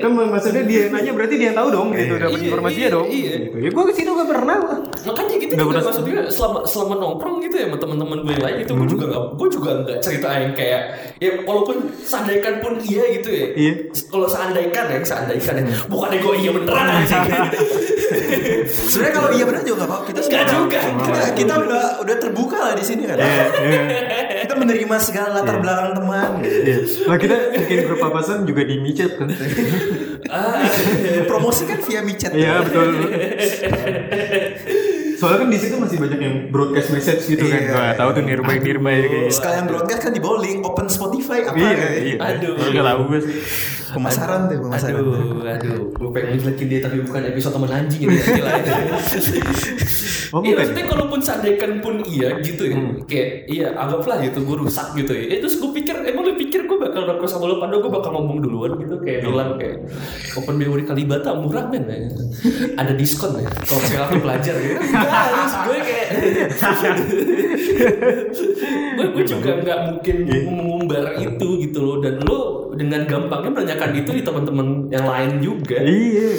Kan 0.06 0.12
maksudnya 0.14 0.64
dia 0.64 0.80
yang 0.86 0.94
nanya 0.94 1.12
berarti 1.12 1.36
dia 1.36 1.48
yang 1.50 1.58
tahu 1.58 1.70
dong, 1.72 1.88
gitu 1.92 2.14
dapat 2.16 2.38
Iya, 2.38 2.46
informasinya 2.46 2.82
iya, 2.84 2.94
dong. 2.94 3.08
iya. 3.10 3.32
Gitu. 3.42 3.58
Ya 3.58 3.70
gue 3.70 3.84
ke 3.84 3.94
sini 3.94 4.10
gak 4.12 4.30
pernah. 4.30 4.58
makanya 5.06 5.36
kita 5.36 5.52
Nggak 5.52 5.60
juga 5.60 5.70
pernah- 5.72 5.86
maksudnya 5.86 6.16
selama 6.28 6.60
selama 6.66 6.94
nongkrong 6.96 7.38
gitu 7.40 7.56
ya 7.56 7.66
sama 7.66 7.78
teman-teman 7.78 8.18
gue 8.20 8.34
yang 8.34 8.44
lain 8.44 8.58
itu 8.60 8.72
Hmm. 8.72 8.80
gue 8.80 8.90
juga 8.90 9.06
nggak 9.06 9.24
gue 9.32 9.48
juga 9.52 9.70
nggak 9.80 9.98
ceritain 10.00 10.50
kayak 10.52 10.82
ya 11.16 11.30
walaupun 11.44 11.76
seandaikan 12.00 12.54
pun 12.58 12.74
iya 12.82 13.04
gitu 13.12 13.30
ya 13.30 13.46
Iya. 13.56 13.74
kalau 14.08 14.26
seandaikan 14.26 14.86
ya 14.88 14.98
seandaikan 15.00 15.54
ya 15.60 15.78
bukannya 15.86 16.18
gue 16.20 16.34
iya 16.36 16.52
beneran 16.52 16.86
sih 17.06 17.22
Sebenarnya 18.66 19.14
kalau 19.14 19.30
iya 19.32 19.44
benar 19.44 19.62
juga 19.62 19.84
apa-apa. 19.84 20.04
Kita 20.08 20.20
Nggak 20.24 20.46
juga. 20.48 20.80
Kita, 20.80 21.22
kita 21.36 21.54
udah 21.60 21.84
udah 22.02 22.16
terbuka 22.18 22.58
lah 22.60 22.74
di 22.74 22.84
sini 22.84 23.04
kan. 23.06 23.18
kita 24.40 24.54
menerima 24.56 24.96
segala 25.00 25.30
latar 25.36 25.58
belakang 25.60 25.94
teman. 25.96 26.32
Iya. 26.42 26.78
Nah 27.04 27.18
kita 27.18 27.36
bikin 27.56 27.78
grup 27.84 28.00
papasan 28.00 28.46
juga 28.46 28.62
di 28.64 28.76
micet 28.80 29.12
kan. 29.16 29.30
ah, 30.30 30.64
Promosikan 31.28 31.80
via 31.84 32.02
micet. 32.02 32.32
Iya 32.34 32.62
betul. 32.64 32.88
Soalnya 35.26 35.40
kan 35.40 35.50
di 35.50 35.58
situ 35.58 35.76
masih 35.76 35.98
banyak 35.98 36.20
yang 36.20 36.36
broadcast 36.48 36.90
message 36.92 37.24
gitu 37.26 37.44
kan. 37.44 37.60
Iya. 37.60 37.74
Wah, 37.74 37.92
tahu 37.96 38.10
tuh 38.12 38.24
nearby 38.24 38.56
nearby 38.58 38.96
kayak 39.02 39.24
gitu. 39.26 39.36
Sekalian 39.36 39.66
broadcast 39.66 40.00
kan 40.00 40.12
di 40.12 40.22
bawah 40.22 40.38
link 40.40 40.62
open 40.62 40.86
Spotify 40.88 41.42
apa 41.44 41.56
Iya, 41.56 41.74
ya? 41.74 41.90
iya. 42.00 42.18
Aduh. 42.22 42.54
Enggak 42.56 42.86
tahu 42.86 43.02
gue 43.08 43.20
sih. 43.22 43.36
Pemasaran 43.88 44.42
tuh, 44.46 44.60
pemasaran. 44.60 44.98
aduh 44.98 45.48
aduh 45.48 45.80
gue 45.88 46.10
pengen 46.12 46.36
ngejelekin 46.36 46.68
dia 46.68 46.80
tapi 46.84 47.00
bukan 47.00 47.22
episode 47.26 47.54
teman 47.54 47.70
anjing 47.72 48.02
nanti 48.04 48.42
lah 48.44 48.54
Oh, 50.28 50.42
Iya 50.42 50.52
bukan. 50.52 50.58
maksudnya 50.58 50.86
kalaupun 50.86 51.20
seandaikan 51.22 51.72
pun 51.80 51.96
iya 52.04 52.28
gitu 52.42 52.66
ya 52.66 52.76
Kayak 53.06 53.30
iya 53.48 53.68
anggaplah 53.74 54.20
gitu 54.20 54.44
gue 54.44 54.58
rusak 54.58 54.92
gitu 54.94 55.12
ya 55.14 55.24
Eh, 55.30 55.40
Terus 55.40 55.56
gue 55.56 55.72
pikir 55.72 55.96
emang 56.04 56.24
lu 56.24 56.36
pikir 56.36 56.66
gue 56.66 56.76
bakal 56.76 57.08
nongkrong 57.08 57.30
sama 57.30 57.46
lu 57.46 57.56
pada 57.56 57.72
gue 57.74 57.88
bakal 57.88 58.12
ngomong 58.12 58.38
duluan 58.42 58.76
gitu 58.76 59.00
Kayak 59.00 59.20
bilang 59.24 59.56
kayak 59.56 59.88
Open 60.36 60.56
BO 60.58 60.76
di 60.76 60.84
Kalibata 60.84 61.32
murah 61.32 61.66
men 61.66 61.86
ya. 61.86 61.98
Ada 62.76 62.92
diskon 62.92 63.38
ya 63.38 63.48
Kalau 63.48 63.80
misalnya 63.80 64.04
aku 64.04 64.16
pelajar 64.20 64.56
gitu 64.58 64.76
Terus 65.16 65.54
gue 65.64 65.78
kayak 65.80 66.08
Gue 68.96 69.08
gue 69.12 69.24
juga 69.28 69.52
nggak 69.60 69.80
mungkin 69.92 70.16
mengumbar 70.56 71.06
itu 71.20 71.48
gitu 71.68 71.80
loh 71.84 71.98
Dan 72.00 72.24
lu 72.24 72.40
dengan 72.76 73.08
gampangnya 73.08 73.52
menanyakan 73.52 73.92
itu 73.96 74.12
di 74.12 74.24
teman-teman 74.24 74.68
yang 74.92 75.06
lain 75.08 75.32
juga 75.40 75.80
Iya. 75.80 76.32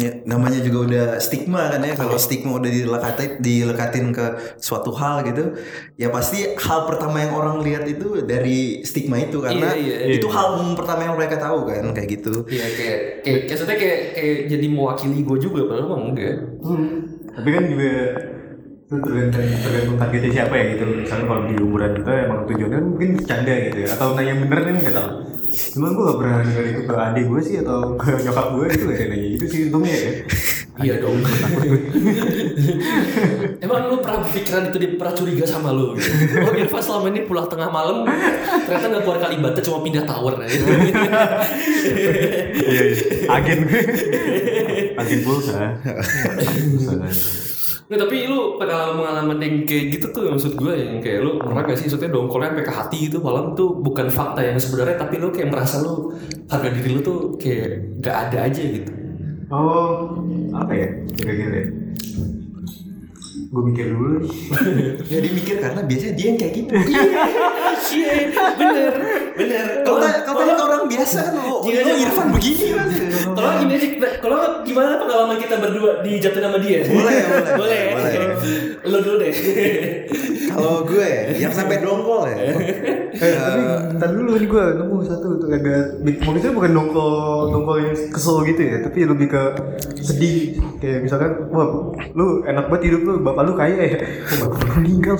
Ya, 0.00 0.16
namanya 0.24 0.64
juga 0.64 0.88
udah 0.88 1.06
stigma 1.20 1.68
kan 1.68 1.84
ya. 1.84 1.92
Kalau 1.92 2.16
stigma 2.16 2.56
udah 2.56 2.72
dilekatin, 2.72 3.36
dilekatin 3.44 4.16
ke 4.16 4.56
suatu 4.56 4.96
hal 4.96 5.20
gitu, 5.28 5.60
ya 6.00 6.08
pasti 6.08 6.56
hal 6.56 6.88
pertama 6.88 7.20
yang 7.20 7.36
orang 7.36 7.60
lihat 7.60 7.84
itu 7.84 8.24
dari 8.24 8.80
stigma 8.80 9.20
itu 9.20 9.44
karena 9.44 9.76
Iya, 9.76 10.08
iya. 10.08 10.16
itu 10.16 10.24
hal 10.32 10.56
umum 10.56 10.72
pertama 10.72 11.04
yang 11.04 11.20
mereka 11.20 11.36
tahu 11.36 11.68
kan 11.68 11.92
kayak 11.92 12.16
gitu. 12.16 12.48
Iya 12.48 12.66
kayak 12.72 12.98
kayak 13.20 13.40
kayak 13.44 13.60
maksudnya 13.60 13.76
kayak 13.76 14.00
kayak 14.16 14.36
jadi 14.48 14.66
mewakili 14.72 15.18
gue 15.20 15.36
juga 15.36 15.60
padahal 15.68 15.84
emang 15.92 16.02
enggak. 16.16 16.36
Tapi 17.40 17.56
kan 17.56 17.64
juga 17.72 17.88
itu 18.90 18.98
tergantung 19.00 19.48
tergantung 19.64 19.96
targetnya 19.96 20.30
siapa 20.34 20.54
ya 20.60 20.64
gitu 20.76 20.84
misalnya 20.92 21.24
kalau 21.24 21.48
di 21.48 21.56
umuran 21.56 21.96
kita 21.96 22.12
emang 22.26 22.44
tujuannya 22.44 22.76
kan 22.76 22.84
mungkin 22.84 23.16
bercanda 23.16 23.54
gitu 23.64 23.78
ya 23.80 23.88
atau 23.96 24.12
nanya 24.12 24.34
bener 24.44 24.60
kan 24.60 24.76
nggak 24.76 24.92
tahu 24.92 25.24
cuma 25.50 25.90
gue 25.90 26.06
gak 26.06 26.22
pernah 26.22 26.46
denger 26.46 26.64
itu 26.70 26.86
ke 26.86 26.94
adik 26.94 27.26
gue 27.26 27.42
sih 27.42 27.58
atau 27.58 27.98
ke 27.98 28.22
nyokap 28.22 28.46
gue 28.54 28.70
gitu 28.70 28.86
gak 28.86 28.98
yang 29.00 29.10
nanya 29.10 29.28
gitu 29.34 29.46
sih 29.48 29.60
untungnya 29.66 29.96
ya 29.96 30.12
Iya 30.80 30.96
dong. 30.96 31.20
Emang 33.64 33.92
lu 33.92 34.00
pernah 34.00 34.24
berpikiran 34.24 34.72
itu 34.72 34.80
dia 34.80 34.96
pernah 34.96 35.12
curiga 35.12 35.44
sama 35.44 35.76
lu? 35.76 35.92
Gitu? 35.92 36.40
Oh 36.48 36.56
Irfan 36.56 36.80
selama 36.80 37.12
ini 37.12 37.28
pulang 37.28 37.52
tengah 37.52 37.68
malam 37.68 38.08
ternyata 38.64 38.88
nggak 38.88 39.04
keluar 39.04 39.20
Kalibata 39.20 39.60
cuma 39.60 39.84
pindah 39.84 40.08
tower. 40.08 40.40
iya 40.40 40.48
iya. 42.80 43.28
agen 43.28 43.68
agen 43.68 44.59
pulsa 45.24 45.76
Pulsa. 46.70 46.92
Nggak, 47.90 48.06
tapi 48.06 48.16
lu 48.30 48.54
pengalaman-pengalaman 48.54 49.38
yang 49.42 49.54
kayak 49.66 49.98
gitu 49.98 50.06
tuh 50.14 50.30
maksud 50.30 50.54
gue 50.54 50.74
yang 50.78 51.02
kayak 51.02 51.26
lu 51.26 51.42
pernah 51.42 51.66
gak 51.66 51.74
sih 51.74 51.90
maksudnya 51.90 52.14
dongkolnya 52.14 52.54
sampai 52.54 52.66
ke 52.70 52.74
hati 52.78 52.98
gitu 53.10 53.18
malam 53.18 53.58
tuh 53.58 53.82
bukan 53.82 54.06
fakta 54.06 54.46
yang 54.46 54.54
sebenarnya 54.62 54.94
tapi 54.94 55.18
lu 55.18 55.34
kayak 55.34 55.50
merasa 55.50 55.82
lu 55.82 56.14
harga 56.46 56.70
diri 56.70 56.90
lu 56.94 57.02
tuh 57.02 57.34
kayak 57.34 57.98
gak 57.98 58.30
ada 58.30 58.46
aja 58.46 58.62
gitu. 58.62 58.90
oh 59.50 60.14
apa 60.54 60.70
ya 60.70 60.88
kira-kira 61.18 61.66
ya 61.66 61.68
gue 63.50 63.62
mikir 63.66 63.86
dulu 63.90 64.22
Ya 65.12 65.18
dia 65.18 65.32
mikir 65.32 65.58
karena 65.58 65.82
biasanya 65.82 66.14
dia 66.14 66.26
yang 66.28 66.38
kayak 66.38 66.52
gitu. 66.54 66.72
Iya, 67.90 68.30
bener, 68.54 68.92
bener. 69.34 69.66
Kalau 69.82 69.98
tanya- 69.98 70.22
kalau 70.22 70.38
tanya 70.38 70.54
ke 70.54 70.62
orang 70.62 70.84
biasa 70.86 71.18
kan, 71.26 71.34
oh, 71.42 71.58
Iya, 71.64 71.80
oh, 71.80 71.90
iya. 71.90 72.06
Irfan 72.06 72.28
begini 72.30 72.66
kan. 72.70 72.86
Kalau 73.34 73.50
gini 73.58 73.72
aja, 73.74 73.86
kalau 74.20 74.38
gimana 74.62 74.90
pengalaman 74.94 75.36
kita 75.40 75.54
berdua 75.58 75.90
di 75.98 76.12
jatuh 76.22 76.38
nama 76.38 76.56
dia? 76.60 76.86
Boleh, 76.86 77.18
boleh, 77.26 77.50
boleh. 77.58 77.82
boleh. 77.90 78.14
Lo 78.84 78.98
dulu 79.00 79.16
deh. 79.18 79.32
Kalau 80.46 80.84
gue 80.84 81.08
yang 81.34 81.50
sampai 81.50 81.82
dongkol 81.82 82.30
ya. 82.30 82.36
Eh, 83.10 83.34
tapi 83.34 83.62
ntar 83.98 84.10
dulu 84.12 84.38
nih 84.38 84.46
gue 84.46 84.64
nemu 84.78 84.96
satu 85.02 85.26
tuh 85.36 85.48
agak 85.50 85.98
maksudnya 86.00 86.52
bukan 86.52 86.70
dongkol 86.70 87.10
dongkol 87.50 87.76
yang 87.76 87.92
kesel 88.08 88.46
gitu 88.46 88.62
ya 88.62 88.76
tapi 88.80 89.02
lebih 89.02 89.26
ke 89.26 89.42
sedih 89.98 90.38
kayak 90.78 91.04
misalkan 91.04 91.50
wah 91.50 91.90
lu 92.14 92.40
enak 92.42 92.70
banget 92.70 92.82
hidup 92.86 93.00
lu 93.02 93.12
bapak 93.20 93.39
lu 93.42 93.52
kaya 93.54 93.76
ya 93.78 93.98
bapak 94.40 94.58
lu 94.60 94.68
meninggal 94.80 95.16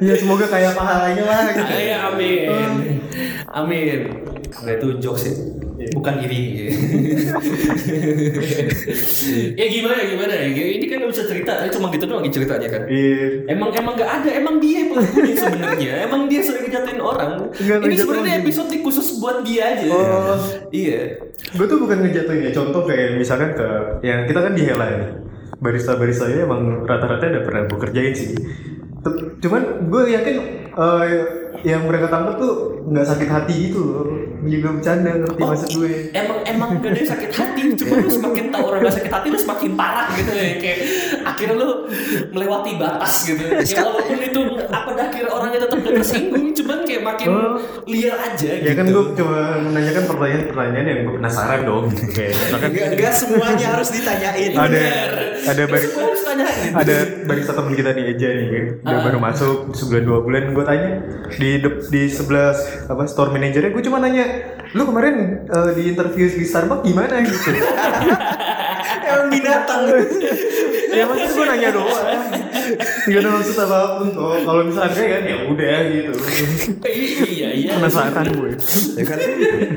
ya 0.00 0.14
semoga 0.16 0.46
kaya 0.48 0.70
pahalanya 0.72 1.24
lah 1.26 1.42
gitu 1.52 1.72
Ayo, 1.74 1.96
amin. 2.08 2.48
Amin. 3.48 4.00
Nah 4.64 4.72
itu 4.72 4.88
jokes 4.98 5.24
ya. 5.28 5.34
Bukan 5.94 6.20
iri. 6.20 6.68
ya 9.54 9.66
gimana 9.70 10.02
gimana 10.04 10.32
ya? 10.34 10.46
Ini 10.50 10.84
kan 10.90 11.06
gak 11.06 11.10
bisa 11.14 11.24
cerita, 11.24 11.52
ini 11.62 11.70
cuma 11.70 11.86
gitu 11.94 12.04
doang 12.04 12.26
ceritanya 12.26 12.68
kan. 12.68 12.82
iya 12.90 13.46
Emang 13.46 13.70
emang 13.72 13.94
gak 13.94 14.10
ada, 14.22 14.30
emang 14.34 14.58
dia 14.58 14.84
pelakunya 14.90 15.34
sebenarnya. 15.38 15.92
Emang 16.10 16.26
dia 16.26 16.40
sering 16.42 16.66
ngejatuhin 16.66 17.00
orang. 17.00 17.46
Enggak, 17.54 17.78
Ini 17.86 17.94
sebenarnya 17.94 18.34
episode 18.42 18.74
khusus 18.82 19.06
buat 19.22 19.46
dia 19.46 19.78
aja. 19.78 19.86
Oh. 19.90 20.38
Iya. 20.74 21.22
gue 21.38 21.66
tuh 21.70 21.78
bukan 21.80 22.04
ngejatuhin 22.04 22.50
ya 22.50 22.52
contoh 22.52 22.82
kayak 22.84 23.16
misalkan 23.16 23.54
ke 23.54 23.68
yang 24.04 24.26
kita 24.28 24.42
kan 24.42 24.52
di 24.52 24.62
Hela 24.68 24.86
ini 24.90 25.06
barista 25.58 25.98
barista 25.98 26.30
ya 26.30 26.46
emang 26.46 26.86
rata-rata 26.86 27.26
udah 27.26 27.44
pernah 27.44 27.62
gue 27.66 27.78
kerjain 27.78 28.14
sih. 28.14 28.32
Cuman 29.42 29.90
gue 29.90 30.02
yakin 30.14 30.36
eh, 30.74 31.10
yang 31.60 31.82
mereka 31.84 32.06
tangkap 32.06 32.36
tuh 32.36 32.54
nggak 32.84 33.04
sakit 33.04 33.28
hati 33.28 33.54
gitu 33.66 33.80
loh 33.82 34.06
juga 34.40 34.68
bercanda 34.70 35.10
ngerti 35.12 35.36
Oh, 35.38 35.48
maksud 35.48 35.68
gue 35.72 35.90
emang 36.12 36.38
emang 36.42 36.68
gak 36.78 36.88
ada 36.88 36.98
yang 36.98 37.10
sakit 37.10 37.30
hati, 37.32 37.60
cuma 37.74 37.94
lu 37.96 38.08
semakin 38.08 38.44
tahu 38.48 38.64
orang 38.64 38.80
gak 38.80 38.96
sakit 38.96 39.10
hati 39.10 39.26
lu 39.28 39.38
semakin 39.38 39.70
parah 39.74 40.06
gitu 40.12 40.30
ya 40.30 40.54
kayak 40.56 40.78
akhirnya 41.24 41.54
lu 41.56 41.68
melewati 42.30 42.70
batas 42.74 43.12
gitu. 43.24 43.42
Ya 43.42 43.82
walaupun 43.82 44.18
itu 44.20 44.40
apa 44.64 44.90
dah 44.90 45.04
akhirnya 45.04 45.30
orangnya 45.30 45.60
tetap 45.60 45.78
gak 45.80 45.94
tersinggung, 45.96 46.46
cuman 46.54 46.78
kayak 46.82 47.02
makin 47.04 47.26
Oh. 47.28 47.54
liar 47.84 48.16
aja 48.16 48.48
ya 48.48 48.62
gitu. 48.62 48.74
kan 48.74 48.86
gue 48.86 49.04
cuma 49.14 49.38
menanyakan 49.60 50.04
pertanyaan-pertanyaan 50.06 50.86
yang 50.86 50.98
gue 51.02 51.14
penasaran 51.18 51.60
dong 51.64 51.84
kayak 52.08 52.32
Enggak, 52.58 52.86
enggak 52.90 53.12
semuanya 53.12 53.66
harus 53.70 53.88
ditanyain. 53.90 54.52
ada 54.54 54.80
ada 55.44 55.60
Itu 55.60 55.68
bari, 55.68 55.84
semua 55.84 56.04
harus 56.06 56.22
tanyain. 56.24 56.70
ada 56.72 56.96
barista 57.24 57.52
temen 57.52 57.72
kita 57.74 57.90
nih 57.90 58.04
Eja 58.08 58.28
nih 58.30 58.46
kan 58.48 58.64
dia 58.80 58.94
Ah. 58.94 59.02
baru 59.02 59.18
masuk 59.18 59.56
sebulan 59.72 60.02
dua 60.04 60.18
bulan 60.20 60.42
gue 60.50 60.64
tanya 60.64 60.90
di 61.38 61.62
de- 61.62 61.86
di 61.86 62.02
sebelah 62.10 62.50
apa 62.90 63.06
store 63.06 63.30
manajernya 63.30 63.70
gue 63.70 63.84
cuma 63.86 64.02
nanya 64.02 64.26
lu 64.74 64.82
kemarin 64.84 65.46
eh, 65.46 65.70
di 65.72 65.94
interview 65.94 66.26
di 66.26 66.44
Starbucks 66.44 66.82
gimana? 66.84 67.22
Gitu. 67.22 67.50
Emang 69.08 69.28
binatang. 69.32 69.82
ya 70.98 71.04
maksud 71.06 71.30
gue 71.30 71.46
nanya 71.46 71.68
doang 71.70 72.47
nggak 73.04 73.20
ada 73.20 73.30
maksud 73.30 73.56
apa 73.58 73.78
pun 73.94 74.08
oh 74.14 74.36
kalau 74.40 74.62
misalnya 74.62 74.94
kan 75.08 75.22
ya 75.24 75.36
udah 75.46 75.78
gitu 75.86 76.12
iya 76.84 77.48
iya. 77.50 77.72
penasaran 77.74 78.26
gue 78.28 78.50
ya 78.94 79.04
kan 79.04 79.18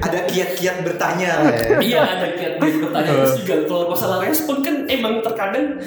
ada 0.02 0.20
kiat-kiat 0.26 0.78
bertanya 0.82 1.30
lah 1.40 1.52
ya. 1.52 1.68
Iya 1.80 2.02
ada 2.02 2.28
kiat 2.32 2.54
pertanyaan 2.58 3.18
Terus 3.18 3.34
juga 3.40 3.56
kalau 3.66 3.86
masalah 3.88 4.18
respon 4.22 4.56
kan 4.60 4.86
emang 4.86 5.22
terkadang 5.22 5.80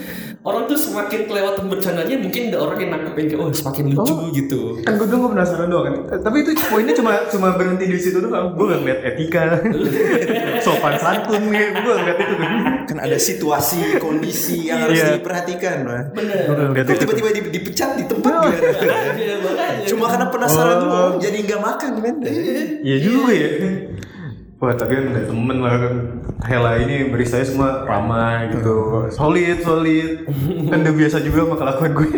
orang 0.43 0.65
tuh 0.67 0.77
semakin 0.77 1.25
kelewatan 1.25 1.65
bercandanya 1.67 2.17
mungkin 2.19 2.53
ada 2.53 2.59
orang 2.61 2.79
yang 2.79 2.91
nangkepin 2.93 3.25
kayak 3.27 3.41
oh 3.41 3.49
semakin 3.51 3.85
lucu 3.91 4.13
Oh. 4.15 4.29
gitu. 4.31 4.61
kan 4.83 4.93
gue 4.95 5.07
gue 5.07 5.31
penasaran 5.31 5.69
doang 5.69 5.85
kan 5.87 5.95
Eh, 6.07 6.21
tapi 6.21 6.37
itu 6.39 6.51
poinnya 6.63 6.93
cuma 6.93 7.13
cuma 7.27 7.49
berhenti 7.55 7.85
di 7.87 7.97
situ 7.97 8.21
doang 8.21 8.53
gue 8.53 8.65
gak 8.67 8.81
ngeliat 8.83 9.01
etika 9.07 9.43
sopan 10.65 10.95
santun 10.97 11.49
nih 11.49 11.73
gue 11.73 11.83
gak 11.83 11.99
ngeliat 11.99 12.19
itu 12.21 12.35
Kan 12.85 13.01
ada 13.01 13.17
situasi, 13.17 13.97
kondisi 13.97 14.69
yang 14.69 14.85
harus 14.85 15.01
Iya. 15.01 15.17
diperhatikan. 15.17 15.77
Nah. 15.83 16.03
Bener. 16.13 16.77
gue 16.77 16.94
gak 16.95 16.95
ngeliat 16.95 16.95
Kok 16.95 16.95
itu 16.95 16.97
tuh. 16.97 17.13
tiba-tiba 17.13 17.41
di- 17.41 17.53
dipecat 17.53 17.91
di 17.95 18.05
tempat 18.07 18.33
gitu? 18.47 18.63
Makanya. 19.43 19.85
Cuma 19.91 20.05
karena 20.07 20.27
penasaran 20.29 20.77
Oh. 20.77 20.81
doang, 20.81 21.13
jadi 21.19 21.37
nggak 21.41 21.61
makan 21.61 21.91
kan? 21.99 22.15
Iya 22.81 22.97
juga 23.01 23.31
ya. 23.31 23.49
Wah 24.57 24.73
tapi 24.73 24.93
kan 24.93 25.05
ada 25.09 25.23
temen 25.25 25.57
lah 25.59 25.73
kan 25.77 25.95
Hela 26.41 26.71
ini 26.79 27.07
beri 27.07 27.23
saya 27.23 27.43
semua 27.43 27.83
ramah 27.83 28.47
gitu 28.49 29.03
Solid, 29.11 29.61
solid 29.61 30.25
Kan 30.65 30.79
udah 30.81 30.95
biasa 30.95 31.21
juga 31.21 31.43
sama 31.43 31.55
kelakuan 31.59 31.91
gue 31.93 32.09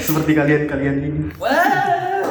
Seperti 0.00 0.30
kalian-kalian 0.32 0.94
ini 0.98 1.10
Wah, 1.36 2.24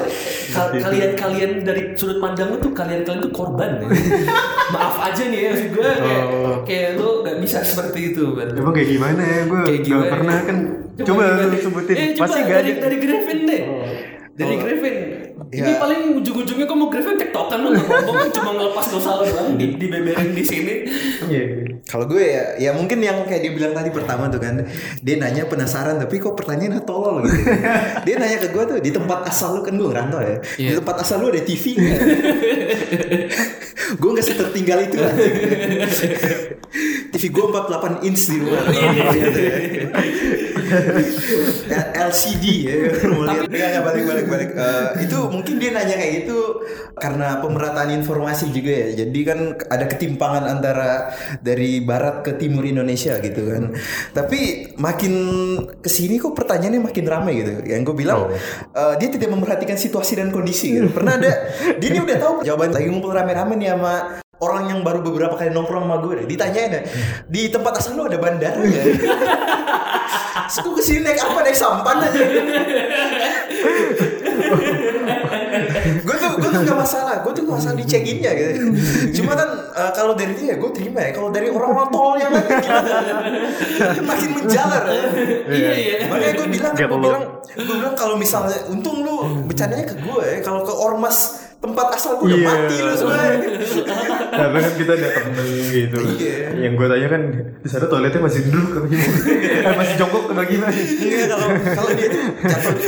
Kal- 0.49 0.73
kalian-kalian 0.73 1.51
dari 1.61 1.93
sudut 1.93 2.17
pandang 2.17 2.49
lu 2.49 2.57
tuh 2.57 2.71
kalian-kalian 2.71 3.21
tuh 3.21 3.31
korban 3.31 3.77
ya. 3.77 3.85
Maaf 4.69 4.95
aja 5.03 5.21
nih 5.23 5.39
ya 5.39 5.49
maksud 5.51 5.69
gue 5.71 5.81
kayak, 5.91 6.23
Oh. 6.25 6.55
kayak 6.63 6.87
lu 6.95 7.09
bisa 7.49 7.65
seperti 7.65 8.13
itu 8.13 8.37
kan. 8.37 8.47
Emang 8.53 8.71
kayak 8.71 8.89
gimana 8.89 9.21
ya, 9.25 9.41
gue 9.43 9.61
Kayak 9.65 9.79
gak 9.79 9.87
gimana? 9.89 10.11
pernah 10.13 10.37
kan 10.45 10.57
Coba, 10.99 11.23
lu 11.41 11.57
sebutin, 11.57 11.95
Eh, 11.95 12.07
coba 12.11 12.21
pasti 12.21 12.39
gak 12.39 12.49
dari, 12.51 12.69
ada 12.69 12.75
Oh. 12.75 12.81
dari 12.83 12.97
Griffin 12.99 13.39
deh 13.43 13.61
Dari 14.39 14.55
Griffin 14.57 14.95
Ini 15.49 15.65
Ya. 15.65 15.75
paling 15.77 16.13
ujung-ujungnya 16.15 16.63
kok 16.63 16.77
mau 16.77 16.87
Griffin 16.87 17.17
tektokan 17.17 17.59
lu 17.59 17.73
gak 17.73 17.89
ngomong 18.05 18.29
cuma 18.29 18.51
ngelepas 18.53 18.85
dosa 18.87 19.17
lu 19.17 19.25
doang 19.25 19.49
di, 19.53 19.65
dibeberin 19.75 20.31
di 20.31 20.43
sini 20.43 20.73
Iya 21.25 21.43
Kalau 21.83 22.05
gue 22.05 22.21
ya, 22.21 22.43
ya 22.55 22.71
mungkin 22.71 22.99
yang 22.99 23.25
kayak 23.25 23.41
dia 23.41 23.51
bilang 23.51 23.73
tadi 23.73 23.89
pertama 23.89 24.27
tuh 24.27 24.37
kan, 24.37 24.61
dia 24.99 25.15
nanya 25.17 25.43
penasaran 25.43 25.97
tapi 25.97 26.17
kok 26.17 26.35
pertanyaannya 26.35 26.83
tolol 26.83 27.23
gitu. 27.23 27.33
dia 28.05 28.15
nanya 28.15 28.37
ke 28.37 28.47
gue 28.47 28.63
tuh 28.63 28.77
di 28.77 28.91
tempat 28.91 29.25
asal 29.25 29.57
lu 29.57 29.61
kan 29.61 29.73
gue 29.73 29.87
ngerantau 29.87 30.21
ya, 30.21 30.37
di 30.37 30.69
Iya. 30.69 30.77
tempat 30.77 31.01
asal 31.01 31.17
lu 31.17 31.27
ada 31.27 31.41
TV 31.41 31.63
nggak? 31.73 31.99
gue 33.99 34.09
nggak 34.11 34.27
setertinggal 34.27 34.79
itu 34.83 34.97
lah. 34.97 35.13
TV 37.09 37.23
gue 37.27 37.43
48 37.43 38.05
inch 38.05 38.21
di 38.27 38.37
rumah. 38.37 38.61
Ya. 40.69 40.77
L- 41.73 41.89
LCD 42.09 42.45
ya. 42.61 42.73
Mau 43.07 43.25
lihat 43.25 43.49
nggak 43.49 43.67
nggak 43.73 43.83
balik. 44.29 44.49
Eh, 44.53 45.09
itu 45.09 45.17
mungkin 45.27 45.55
dia 45.57 45.69
nanya 45.73 45.95
kayak 45.97 46.13
gitu 46.23 46.39
karena 46.95 47.41
pemerataan 47.41 47.89
informasi 47.97 48.53
juga 48.53 48.71
ya. 48.71 48.89
Jadi 49.05 49.19
kan 49.25 49.39
ada 49.67 49.85
ketimpangan 49.89 50.43
antara 50.45 51.11
dari 51.41 51.81
barat 51.81 52.21
ke 52.21 52.37
timur 52.37 52.63
Indonesia 52.63 53.17
gitu 53.19 53.41
kan. 53.49 53.73
Tapi 54.13 54.73
makin 54.77 55.13
ke 55.81 55.89
sini 55.89 56.21
kok 56.21 56.37
pertanyaannya 56.37 56.81
makin 56.85 57.05
ramai 57.05 57.33
gitu. 57.41 57.51
Yang 57.65 57.81
gue 57.91 57.95
bilang 58.05 58.29
eh, 58.73 58.93
dia 59.01 59.09
tidak 59.09 59.29
memperhatikan 59.33 59.75
situasi 59.75 60.21
dan 60.21 60.29
kondisi 60.29 60.77
gitu. 60.77 60.87
Pernah 60.93 61.17
ada 61.17 61.33
dia 61.81 61.89
ini 61.89 61.99
udah 62.05 62.17
tahu 62.21 62.33
jawaban 62.45 62.71
lagi 62.71 62.87
ngumpul 62.87 63.11
rame-rame 63.11 63.57
nih 63.57 63.73
sama 63.73 64.21
orang 64.39 64.71
yang 64.71 64.79
baru 64.81 65.03
beberapa 65.03 65.35
kali 65.35 65.51
nongkrong 65.51 65.83
sama 65.83 65.99
gue 65.99 66.23
ditanyain 66.23 66.71
ya 66.71 66.81
di 67.27 67.51
tempat 67.51 67.75
asal 67.75 67.99
lu 67.99 68.07
ada 68.07 68.17
bandara 68.19 68.63
ya 68.63 68.83
Terus 70.49 70.65
gue 70.65 70.73
ke 70.73 70.83
sini 70.83 70.99
naik 71.05 71.21
apa 71.21 71.39
naik 71.45 71.57
sampan 71.57 71.97
aja 72.01 72.25
tuh 76.59 76.65
tuh 76.67 76.75
gak 76.75 76.79
masalah 76.83 77.15
gue 77.23 77.31
tuh 77.31 77.43
nggak 77.47 77.57
masalah 77.57 77.77
dicekinnya 77.79 78.31
gitu. 78.35 78.51
Cuma 79.21 79.31
kan 79.33 79.49
eh, 79.71 79.91
kalau 79.95 80.13
dari 80.13 80.33
dia 80.35 80.53
gue 80.59 80.71
terima 80.75 80.99
ya. 81.07 81.11
Kalau 81.15 81.29
dari 81.31 81.47
orang-orang 81.47 81.89
tolol 81.89 82.15
yang 82.19 82.31
lain 82.35 82.47
gimana? 82.65 82.91
Makin 84.03 84.29
menjalar. 84.35 84.83
ya. 84.87 85.03
Iya 85.49 85.71
iya. 85.73 85.95
Makanya 86.11 86.33
gue 86.35 86.47
bilang, 86.51 86.73
gue 86.75 86.99
bilang, 86.99 87.23
gue 87.55 87.75
bilang 87.79 87.95
kalau 87.95 88.15
misalnya, 88.19 88.59
untung 88.67 89.01
lu 89.01 89.47
bercandanya 89.59 89.85
ke 89.91 89.95
gue 89.99 90.23
ya. 90.23 90.37
Kalau 90.39 90.63
ke 90.63 90.71
ormas 90.71 91.17
tempat 91.59 91.91
asal 91.91 92.15
gue 92.23 92.31
udah 92.31 92.39
Iya. 92.39 92.47
mati 92.47 92.75
lu 92.79 92.93
sebenarnya. 92.95 93.37
Karena 94.31 94.57
kan 94.63 94.73
kita 94.79 94.91
ada 94.95 95.09
temen 95.11 95.47
gitu. 95.67 95.97
Iya. 96.15 96.37
Yang 96.55 96.73
gue 96.79 96.87
tanya 96.87 97.07
kan 97.11 97.21
di 97.59 97.67
sana 97.67 97.85
toiletnya 97.91 98.21
masih 98.23 98.41
duduk 98.47 98.71
apa 98.79 98.87
gimana? 98.87 99.17
Eh, 99.59 99.75
masih 99.75 99.95
jongkok 99.99 100.23
apa 100.31 100.43
gimana? 100.47 100.71
Iya 100.79 101.23
kalau 101.27 101.47
kalau 101.75 101.91
dia 101.99 102.07
tuh 102.07 102.21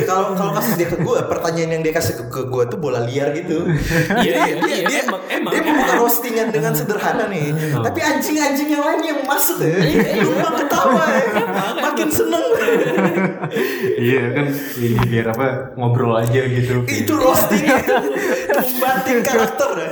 kalau 0.08 0.25
kalau 0.40 0.51
kasus 0.56 0.74
dia 0.80 0.88
ke 0.88 0.98
gue 1.04 1.18
pertanyaan 1.28 1.70
yang 1.75 1.82
dia 1.84 1.92
kasih 1.92 2.13
ke, 2.16 2.24
ke 2.32 2.42
gue 2.48 2.63
tuh 2.72 2.80
bola 2.80 3.04
liar 3.04 3.36
gitu. 3.36 3.68
Iya, 4.24 4.36
iya, 4.48 4.56
dia, 4.56 4.72
iya, 4.72 4.84
dia, 4.88 5.00
emang, 5.04 5.22
emang, 5.28 5.51
dia 5.51 5.62
membuka 5.68 5.94
roastingan 6.00 6.48
dengan 6.56 6.72
sederhana 6.72 7.28
nih. 7.28 7.51
Tapi 7.75 8.00
anjing-anjing 8.00 8.70
yang 8.72 8.84
lain 8.88 9.01
yang 9.04 9.20
masuk 9.28 9.60
ya, 9.60 10.24
lupa 10.24 10.50
ketawa 10.63 11.04
ya. 11.12 11.44
Makin 11.92 12.08
seneng. 12.08 12.46
Iya 14.00 14.22
kan 14.32 14.46
ini 14.80 14.96
biar 15.12 15.28
apa 15.36 15.75
ngobrol 15.75 16.16
aja 16.16 16.40
gitu. 16.48 16.61
Itu 16.88 17.13
roasting 17.15 17.65
itu 17.72 17.96
membanting 18.53 19.20
karakter 19.22 19.70
ya. 19.75 19.89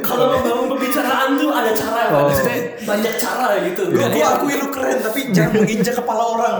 Kalau 0.00 0.24
membangun 0.36 0.66
pembicaraan 0.76 1.28
tuh 1.36 1.50
ada 1.50 1.72
cara, 1.72 2.02
Oh. 2.10 2.26
maksudnya 2.26 2.74
banyak 2.82 3.14
cara 3.16 3.48
gitu. 3.62 3.86
Gue 3.86 4.02
gue 4.02 4.18
ada 4.18 4.34
akui 4.34 4.54
lu 4.58 4.66
keren 4.68 4.98
tapi 4.98 5.30
jangan 5.30 5.62
menginjak 5.62 5.94
kepala 5.94 6.22
orang. 6.26 6.56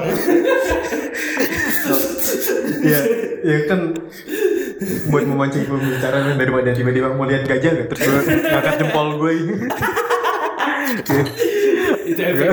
Iya, 2.81 3.01
ya 3.43 3.59
kan 3.67 3.81
buat 5.11 5.25
memancing 5.27 5.67
pembicaraan 5.67 6.39
daripada 6.39 6.71
tiba-tiba 6.73 7.13
mau 7.13 7.29
lihat 7.29 7.45
gajah 7.45 7.71
gak 7.77 7.89
terus 7.93 8.25
ngangkat 8.25 8.75
jempol 8.81 9.19
gue 9.19 9.33
ini. 9.37 9.55
itu 12.11 12.21
efek, 12.21 12.49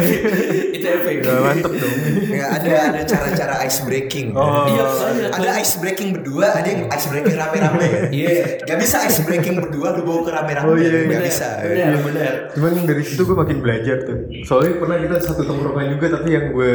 itu 0.77 0.87
efek. 0.87 1.15
Ya, 1.25 1.33
mantep 1.41 1.71
dong. 1.73 1.95
Ya, 2.29 2.45
ada 2.53 2.69
ada 2.93 3.01
cara-cara 3.03 3.55
ice 3.65 3.81
breaking. 3.81 4.37
Oh. 4.37 4.69
Iya. 4.69 4.85
Ada 5.33 5.49
ice 5.61 5.81
breaking 5.81 6.09
berdua, 6.13 6.53
ada 6.53 6.67
yang 6.67 6.85
ice 6.93 7.07
breaking 7.09 7.35
rame-rame. 7.35 8.13
Iya. 8.13 8.61
Gak 8.63 8.77
bisa 8.77 9.01
ice 9.09 9.21
breaking 9.25 9.57
berdua 9.57 9.97
lu 9.97 10.05
bawa 10.05 10.21
ke 10.21 10.31
rame-rame. 10.31 10.67
Oh, 10.69 10.75
iya, 10.77 10.89
Gak 10.89 11.09
Benar, 11.09 11.23
bisa. 11.25 11.49
benar, 11.63 11.99
benar. 12.05 12.33
Cuman 12.53 12.71
dari 12.85 13.03
situ 13.03 13.21
gue 13.25 13.37
makin 13.37 13.57
belajar 13.63 13.97
tuh. 14.05 14.17
Soalnya 14.45 14.73
pernah 14.77 14.97
kita 15.01 15.15
satu 15.23 15.41
tongkrongan 15.43 15.97
juga 15.97 16.05
tapi 16.21 16.29
yang 16.33 16.53
gue 16.53 16.73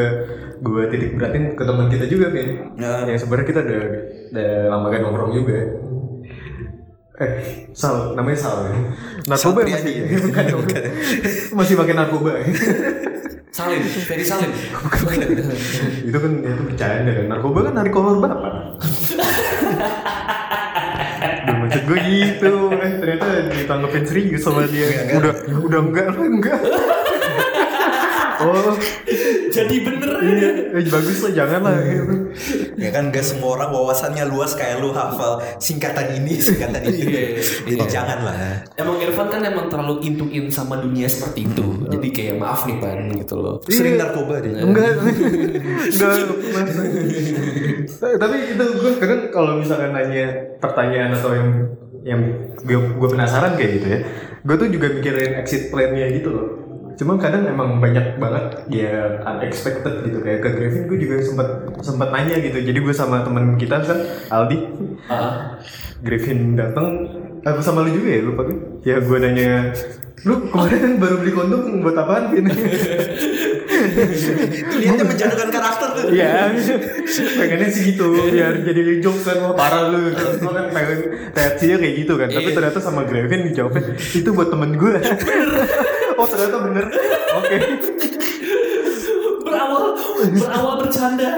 gue 0.63 0.83
titik 0.95 1.19
beratin 1.19 1.59
ke 1.59 1.63
teman 1.67 1.87
kita 1.91 2.05
juga 2.07 2.27
kan. 2.31 2.49
Ya. 2.79 2.93
Yang 3.07 3.27
sebenarnya 3.27 3.47
kita 3.47 3.61
udah 3.67 3.83
udah 4.33 4.51
lama 4.71 4.87
kan 4.91 5.01
nongkrong 5.03 5.33
juga. 5.35 5.59
Eh, 7.23 7.31
Sal, 7.71 8.19
namanya 8.19 8.39
Sal 8.43 8.67
ya. 8.67 8.75
Narkoba 9.31 9.63
masih, 9.63 9.95
ya? 9.95 10.07
bukan, 10.27 10.45
bukan. 10.59 10.83
masih 11.55 11.75
pakai 11.79 11.95
narkoba. 11.95 12.31
Salim, 13.53 13.85
Ferry 13.85 14.25
Salim. 14.25 14.51
itu 16.09 16.19
kan 16.19 16.33
itu 16.41 16.63
bercanda 16.67 17.11
kan. 17.15 17.27
Narkoba 17.31 17.59
kan 17.71 17.73
narik 17.79 17.93
kolor 17.95 18.19
bapak. 18.19 18.53
Duh, 21.43 21.57
maksud 21.59 21.83
gue 21.91 21.99
gitu, 22.07 22.55
eh 22.71 22.93
ternyata 23.03 23.27
ditanggepin 23.51 24.05
serius 24.07 24.43
sama 24.47 24.63
dia. 24.67 24.87
Udah, 25.19 25.35
udah 25.59 25.81
enggak 25.83 26.07
enggak. 26.19 26.61
Oh, 28.43 28.75
Jadi 29.57 29.85
bener. 29.85 30.11
iya, 30.23 30.51
eh, 30.73 30.87
bagus 30.89 31.19
lah, 31.29 31.33
jangan 31.37 31.61
lah. 31.61 31.77
Ya 32.81 32.89
kan 32.89 33.13
gak 33.13 33.21
semua 33.21 33.61
orang 33.61 33.69
wawasannya 33.69 34.25
luas 34.25 34.57
kayak 34.57 34.81
lu 34.81 34.91
hafal 34.97 35.45
singkatan 35.61 36.17
ini, 36.17 36.41
singkatan 36.41 36.81
ini. 36.89 37.01
Iya, 37.05 37.23
Jadi 37.69 37.85
iya. 37.85 37.93
jangan 37.93 38.19
lah. 38.25 38.65
Emang 38.81 38.97
Irfan 39.03 39.29
kan 39.29 39.45
emang 39.45 39.69
terlalu 39.69 40.01
intuin 40.09 40.49
sama 40.49 40.81
dunia 40.81 41.05
seperti 41.05 41.45
itu. 41.45 41.67
Jadi 41.93 42.09
kayak 42.11 42.35
maaf 42.41 42.65
nih 42.65 42.81
Pan 42.81 43.13
gitu 43.13 43.35
loh. 43.37 43.61
Sering 43.69 44.01
narkoba 44.01 44.41
dia. 44.41 44.65
Enggak, 44.65 44.97
enggak. 45.93 46.17
Tapi 48.01 48.37
itu 48.57 48.65
gue 48.65 48.93
kadang 48.99 49.21
kalau 49.29 49.61
misalkan 49.61 49.93
nanya 49.93 50.57
pertanyaan 50.59 51.13
atau 51.13 51.31
yang 51.37 51.51
yang 52.03 52.21
gue, 52.67 52.79
gue 52.99 53.09
penasaran 53.15 53.55
kayak 53.55 53.71
gitu 53.79 53.87
ya, 53.87 54.01
gue 54.43 54.57
tuh 54.59 54.69
juga 54.75 54.87
mikirin 54.91 55.39
exit 55.39 55.71
plan-nya 55.71 56.11
gitu 56.11 56.35
loh. 56.35 56.47
Cuman 56.93 57.17
kadang 57.17 57.43
emang 57.45 57.79
banyak 57.79 58.17
banget 58.17 58.45
ya 58.69 58.93
unexpected 59.23 60.05
gitu. 60.05 60.19
Kayak 60.21 60.41
ke 60.41 60.49
Grevin 60.53 60.83
gue 60.87 60.99
juga 60.99 61.17
sempat 61.21 61.49
sempat 61.81 62.09
nanya 62.11 62.37
gitu. 62.39 62.59
Jadi 62.59 62.79
gue 62.79 62.95
sama 62.95 63.23
temen 63.23 63.57
kita 63.57 63.81
kan 63.81 63.99
Aldi, 64.29 64.57
Ah, 65.07 65.57
Griffin 66.01 66.55
datang 66.55 67.09
aku 67.41 67.61
sama 67.61 67.83
lu 67.83 67.93
juga 67.93 68.09
ya? 68.09 68.21
Lupa 68.23 68.43
gue 68.45 68.57
ya 68.83 68.97
gue 68.99 69.19
nanya 69.19 69.73
lu 70.23 70.39
kemarin 70.47 71.03
baru 71.03 71.19
beli 71.19 71.33
kondom 71.35 71.83
buat 71.83 71.99
apaan 71.99 72.31
Vin? 72.31 72.47
Itu 73.83 74.75
lihatnya 74.79 75.03
menjatuhkan 75.03 75.51
karakter 75.51 75.89
tuh. 75.93 76.05
Iya, 76.15 76.55
pengennya 77.35 77.69
sih 77.69 77.83
gitu 77.91 78.31
biar 78.31 78.63
jadi 78.63 79.03
jokes 79.03 79.27
kan. 79.27 79.43
Wah 79.43 79.55
parah 79.59 79.91
lu. 79.91 80.15
Kan 80.15 80.39
Lu 80.39 80.51
kan 80.53 80.71
pengen 80.71 80.99
reaksinya 81.35 81.77
kayak 81.83 81.95
gitu 81.99 82.13
kan. 82.15 82.29
Tapi 82.31 82.49
Iya. 82.49 82.55
ternyata 82.55 82.79
sama 82.79 83.03
Grevin 83.03 83.51
dijawabnya 83.51 83.83
itu 83.99 84.31
buat 84.31 84.49
temen 84.49 84.79
gue 84.79 84.95
oh 86.15 86.27
ternyata 86.27 86.57
bener 86.61 86.85
oke 87.33 87.57
berawal 89.43 89.85
berawal 90.33 90.75
bercanda. 90.79 91.31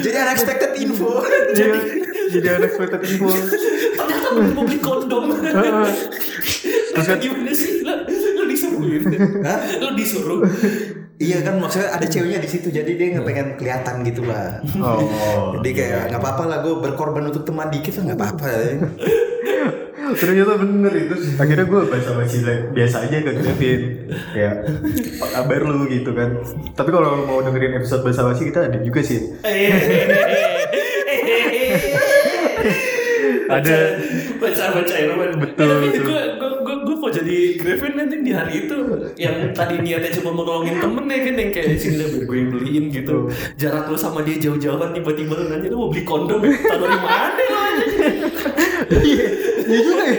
Jadi 0.00 0.16
unexpected 0.16 0.72
info. 0.76 1.20
jadi 1.52 1.78
jadi 2.32 2.46
unexpected 2.58 3.00
info 3.04 3.28
Ternyata 3.94 4.28
belum 4.32 4.50
mau 4.52 4.64
beli 4.64 4.80
kondom. 4.80 5.24
Terus 5.38 7.06
kan- 7.06 7.20
gimana 7.20 7.52
sih? 7.52 7.84
Lu, 7.84 7.94
lu 8.08 8.42
disuruhin. 8.48 9.02
Hah? 9.44 9.58
Lu 9.78 9.88
disuruh. 9.94 10.40
Iya 11.14 11.46
kan 11.46 11.62
maksudnya 11.62 11.94
ada 11.94 12.06
ceweknya 12.10 12.42
di 12.42 12.50
situ 12.50 12.74
jadi 12.74 12.90
dia 12.90 13.06
nggak 13.14 13.24
pengen 13.24 13.48
kelihatan 13.54 14.02
gitu 14.02 14.26
lah. 14.26 14.58
oh 14.82 15.54
Jadi 15.60 15.70
kayak 15.70 16.10
nggak 16.10 16.20
apa-apa 16.20 16.42
lah 16.42 16.58
gue 16.58 16.74
berkorban 16.80 17.30
untuk 17.30 17.46
teman 17.46 17.70
dikit 17.70 18.02
lah 18.02 18.10
nggak 18.10 18.18
apa-apa. 18.18 18.50
ya. 20.10 20.18
ternyata 20.18 20.52
bener 20.60 20.92
itu 20.92 21.16
akhirnya 21.40 21.64
gue 21.64 21.80
bahasa 21.88 22.10
basi 22.12 22.36
biasa 22.74 22.96
aja 23.08 23.16
ke 23.24 23.32
Grevin 23.32 23.82
ya 24.34 24.50
apa 25.22 25.26
kabar 25.40 25.60
lu? 25.64 25.84
gitu 25.88 26.10
kan. 26.16 26.30
Tapi 26.74 26.90
kalau 26.90 27.24
mau 27.28 27.38
dengerin 27.44 27.78
episode 27.78 28.02
bahasa 28.02 28.24
basi 28.26 28.48
kita 28.48 28.68
ada 28.68 28.78
juga 28.82 29.00
sih. 29.04 29.20
Ada. 33.44 33.76
Baca 34.40 34.64
baca 34.72 34.94
ya. 34.96 35.14
Betul, 35.36 35.68
gue 35.92 36.22
gue 36.40 36.76
gue 36.84 36.96
mau 36.96 37.10
jadi 37.12 37.60
Griffin 37.60 37.92
nanti 37.94 38.16
di 38.24 38.32
hari 38.32 38.66
itu. 38.66 38.76
Yang 39.20 39.52
tadi 39.52 39.84
niatnya 39.84 40.10
cuma 40.20 40.32
mau 40.32 40.44
nolongin 40.48 40.80
temen 40.80 41.04
ya 41.06 41.18
kan 41.22 41.34
yang 41.36 41.50
kayak 41.52 41.76
sini 41.76 42.04
biar 42.08 42.24
gue 42.24 42.36
yang 42.40 42.50
beliin 42.50 42.84
gitu. 42.90 43.28
Jarak 43.60 43.92
lu 43.92 43.96
sama 44.00 44.24
dia 44.24 44.40
jauh-jauhan 44.40 44.96
tiba-tiba 44.96 45.32
lu 45.36 45.44
nanya 45.52 45.68
lu 45.70 45.76
mau 45.86 45.88
beli 45.92 46.02
kondom 46.02 46.40
ya? 46.40 46.50
Tahu 46.56 46.78
dari 46.82 46.98
mana 46.98 47.42
lu 47.44 47.60
iya 48.90 49.26
iya 49.64 49.78
juga 49.80 50.04
ya 50.04 50.16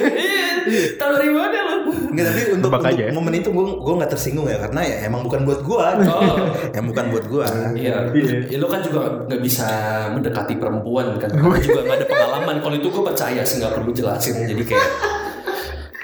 iya 0.65 0.81
tahu 0.95 1.11
dari 1.15 1.29
mana 1.29 1.57
lu 1.61 1.73
Nggak 2.15 2.25
tapi 2.31 2.41
untuk, 2.55 2.69
Tebak 2.71 2.79
untuk 2.79 2.91
aja 2.95 3.03
ya. 3.03 3.11
momen 3.11 3.33
itu 3.35 3.49
gue 3.51 3.65
gue 3.75 3.93
nggak 3.99 4.11
tersinggung 4.11 4.47
ya 4.47 4.57
karena 4.57 4.81
ya 4.81 4.95
emang 5.03 5.21
bukan 5.21 5.43
buat 5.43 5.61
gue. 5.61 5.83
Oh. 6.07 6.37
yang 6.71 6.85
bukan 6.87 7.05
buat 7.11 7.25
gue. 7.27 7.45
Iya, 7.75 7.95
Iya. 8.15 8.33
ya, 8.47 8.57
lu 8.57 8.67
kan 8.71 8.79
juga 8.79 8.99
nggak 9.27 9.41
bisa 9.43 9.67
mendekati 10.15 10.55
perempuan 10.55 11.19
kan, 11.19 11.27
karena 11.27 11.59
juga 11.59 11.79
nggak 11.83 11.97
ada 11.99 12.07
pengalaman. 12.07 12.55
Kalau 12.63 12.75
itu 12.75 12.87
gue 12.87 13.03
percaya 13.03 13.41
sih 13.43 13.59
nggak 13.59 13.73
perlu 13.75 13.91
jelasin. 13.91 14.47
Jadi 14.47 14.63
kayak 14.63 14.89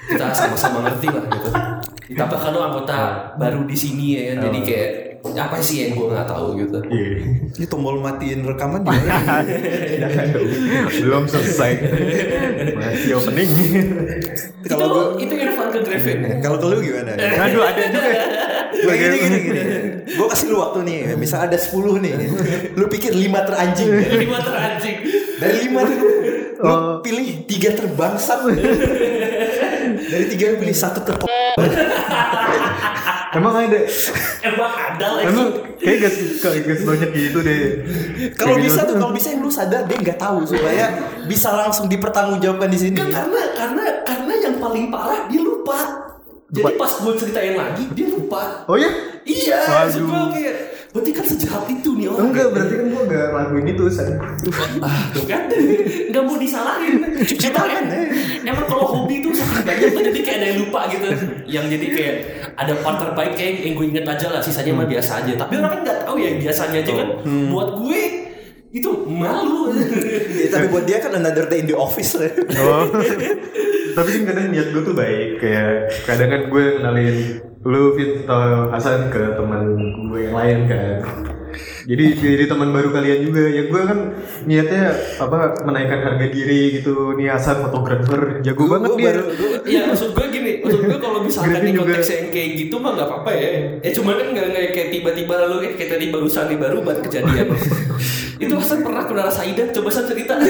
kita 0.10 0.26
sama-sama 0.36 0.78
ngerti 0.84 1.08
lah 1.08 1.24
gitu. 1.32 1.50
Ditambah 2.12 2.38
kan 2.38 2.50
lu 2.52 2.60
anggota 2.60 2.98
baru 3.40 3.64
di 3.64 3.78
sini 3.78 4.06
ya 4.14 4.22
kan, 4.36 4.38
jadi 4.46 4.60
kayak 4.62 4.90
apa 5.24 5.58
sih 5.58 5.84
yang 5.84 5.90
gue 5.94 6.06
nggak 6.08 6.26
tahu 6.26 6.46
gitu. 6.58 6.78
iya 6.88 7.10
Ini 7.52 7.66
tombol 7.66 7.98
matiin 7.98 8.42
rekaman 8.42 8.82
dong 8.82 8.94
belum 10.98 11.24
selesai 11.26 11.72
masih 12.74 13.12
opening 13.16 13.50
Kalau 14.64 15.16
itu 15.16 15.20
gue 15.22 15.22
itu 15.22 15.34
Irfan 15.40 15.68
ke 15.70 15.80
Griffin. 15.82 16.18
kalau 16.40 16.56
ke 16.58 16.66
lu 16.68 16.78
gimana? 16.80 17.12
aduh 17.16 17.62
ada 17.62 17.82
juga 17.84 18.10
Kayak 18.72 18.98
gini 18.98 19.18
gini 19.20 19.38
gini. 19.44 19.62
Gue 20.10 20.26
kasih 20.28 20.48
lu 20.48 20.58
waktu 20.58 20.80
nih. 20.82 21.00
Misal 21.14 21.44
ada 21.44 21.54
10 21.54 22.02
nih. 22.02 22.14
Lu 22.74 22.88
pikir 22.88 23.12
5 23.12 23.44
teranjing. 23.44 23.90
Lima 24.18 24.40
teranjing. 24.40 24.96
Dari 25.38 25.58
5 25.70 25.86
nih 25.86 25.94
lu, 25.94 26.08
lu 26.56 26.64
Oh. 26.64 26.98
pilih 27.04 27.44
3 27.46 27.70
terbangsat. 27.76 28.40
Dari 30.02 30.26
3 30.30 30.48
lu 30.48 30.56
pilih 30.58 30.74
satu 30.74 31.04
ter 31.04 31.20
emang 33.32 33.54
ada 33.56 33.80
Emang 34.42 34.72
ada 34.72 35.08
lagi. 35.14 35.26
emang 35.28 35.48
kayak 35.78 35.98
gak, 36.02 36.14
kayak 36.40 36.62
gak 36.64 36.78
sebanyak 36.78 37.10
gitu 37.12 37.40
deh 37.40 37.62
Kalau 38.34 38.56
bisa 38.58 38.82
gitu. 38.82 38.90
tuh 38.90 38.96
kalau 38.98 39.14
bisa 39.14 39.28
yang 39.30 39.42
lu 39.42 39.50
sadar 39.50 39.82
dia 39.84 39.98
nggak 39.98 40.18
tahu 40.18 40.38
supaya 40.44 40.86
bisa 41.26 41.50
langsung 41.52 41.86
dipertanggungjawabkan 41.88 42.68
di 42.68 42.80
sini. 42.80 42.96
Kan 42.96 43.10
karena 43.10 43.42
karena 43.54 43.84
karena 44.04 44.34
yang 44.40 44.56
paling 44.58 44.88
parah 44.88 45.26
dia 45.28 45.40
lupa. 45.40 45.80
Jadi 46.48 46.76
pas 46.76 46.92
gue 46.92 47.14
ceritain 47.16 47.56
lagi 47.56 47.84
dia 47.92 48.08
lupa. 48.08 48.66
oh 48.66 48.76
ya 48.76 48.92
Iya, 49.22 49.60
Waduh. 49.62 50.34
kayak 50.34 50.71
berarti 50.92 51.12
kan 51.16 51.24
sejahat 51.24 51.64
itu 51.72 51.90
nih 51.96 52.08
orang. 52.12 52.36
enggak 52.36 52.48
berarti 52.52 52.74
kan 52.76 52.86
gua 52.92 53.04
gak 53.08 53.28
lakuin 53.32 53.66
itu 53.72 53.84
san 53.88 54.12
Ah, 54.84 55.08
tuh 55.16 55.24
kan, 55.24 55.48
nggak 56.12 56.24
mau 56.24 56.36
disalahin. 56.36 57.00
Cuci 57.16 57.48
tangan. 57.48 57.84
Emang 58.44 58.68
kalau 58.68 58.86
hobi 58.92 59.22
saking 59.42 59.64
banyak 59.66 59.90
tuh 59.94 60.04
jadi 60.12 60.20
kayak 60.22 60.38
ada 60.38 60.48
yang 60.48 60.60
lupa 60.66 60.80
gitu 60.90 61.08
yang 61.46 61.66
jadi 61.68 61.88
kayak 61.92 62.16
ada 62.58 62.74
part 62.82 62.98
terbaik 63.02 63.34
kayak 63.36 63.54
yang 63.66 63.74
gue 63.78 63.86
inget 63.90 64.06
aja 64.06 64.28
lah 64.30 64.42
sisanya 64.42 64.72
mah 64.74 64.88
biasa 64.88 65.12
aja 65.24 65.32
tapi 65.38 65.54
orang 65.58 65.72
kan 65.72 65.82
nggak 65.86 66.00
tahu 66.06 66.16
ya 66.18 66.28
yang 66.34 66.40
biasanya 66.42 66.78
aja 66.82 66.94
kan 66.94 67.08
buat 67.50 67.70
gue 67.78 68.02
itu 68.72 68.90
malu 69.06 69.60
Ya, 70.32 70.48
tapi 70.50 70.66
buat 70.72 70.84
dia 70.88 70.98
kan 70.98 71.14
another 71.14 71.46
day 71.46 71.62
in 71.62 71.68
the 71.70 71.78
office 71.78 72.18
lah. 72.18 72.32
Oh. 72.60 72.88
Tapi 73.92 74.10
kan 74.10 74.22
kadang 74.26 74.48
niat 74.50 74.72
gue 74.72 74.82
tuh 74.82 74.96
baik 74.96 75.38
kayak 75.38 75.92
kadang 76.08 76.30
kan 76.32 76.42
gue 76.48 76.64
kenalin 76.80 77.16
lu 77.62 77.94
Fit 77.94 78.26
atau 78.26 78.68
Hasan 78.68 79.08
ke 79.08 79.38
teman 79.38 79.64
gue 80.08 80.20
yang 80.24 80.34
lain 80.34 80.60
kan. 80.66 80.98
Jadi 81.82 82.16
jadi 82.16 82.46
teman 82.48 82.72
baru 82.72 82.90
kalian 82.90 83.22
juga 83.22 83.44
ya 83.44 83.68
gue 83.68 83.82
kan 83.84 84.00
niatnya 84.44 84.84
apa 85.20 85.38
menaikkan 85.62 86.00
harga 86.02 86.28
diri 86.28 86.80
gitu 86.80 87.14
nih 87.14 87.28
Hasan 87.30 87.62
fotografer 87.62 88.40
jago 88.42 88.64
Gua- 88.64 88.78
banget 88.78 88.88
gua 88.88 88.98
dia. 88.98 89.08
baru- 89.12 89.30
gua- 89.32 89.62
Iya 89.72 89.82
maksud 89.86 90.10
gue 90.12 90.26
gini, 90.32 90.52
maksud 90.60 90.82
gue 90.82 90.98
kalau 90.98 91.20
misalkan 91.22 91.62
di 91.62 91.74
konteks 91.74 92.10
yang 92.10 92.28
kayak 92.30 92.50
gitu 92.58 92.76
mah 92.78 92.92
nggak 92.96 93.08
apa-apa 93.08 93.32
ya. 93.34 93.50
Eh 93.80 93.92
cuman 93.92 94.14
kan 94.16 94.28
nggak 94.32 94.48
kayak 94.72 94.90
tiba-tiba 94.90 95.36
lu 95.44 95.58
eh, 95.62 95.74
kayak 95.76 95.90
tadi 95.92 96.06
barusan 96.10 96.46
nih 96.48 96.58
baru 96.58 96.78
buat 96.82 96.98
kejadian. 97.02 97.48
itu 98.42 98.54
Hasan 98.54 98.80
pernah 98.82 99.04
kena 99.04 99.22
rasa 99.24 99.42
idan, 99.44 99.70
coba 99.70 99.88
Hasan 99.88 100.06
cerita. 100.08 100.34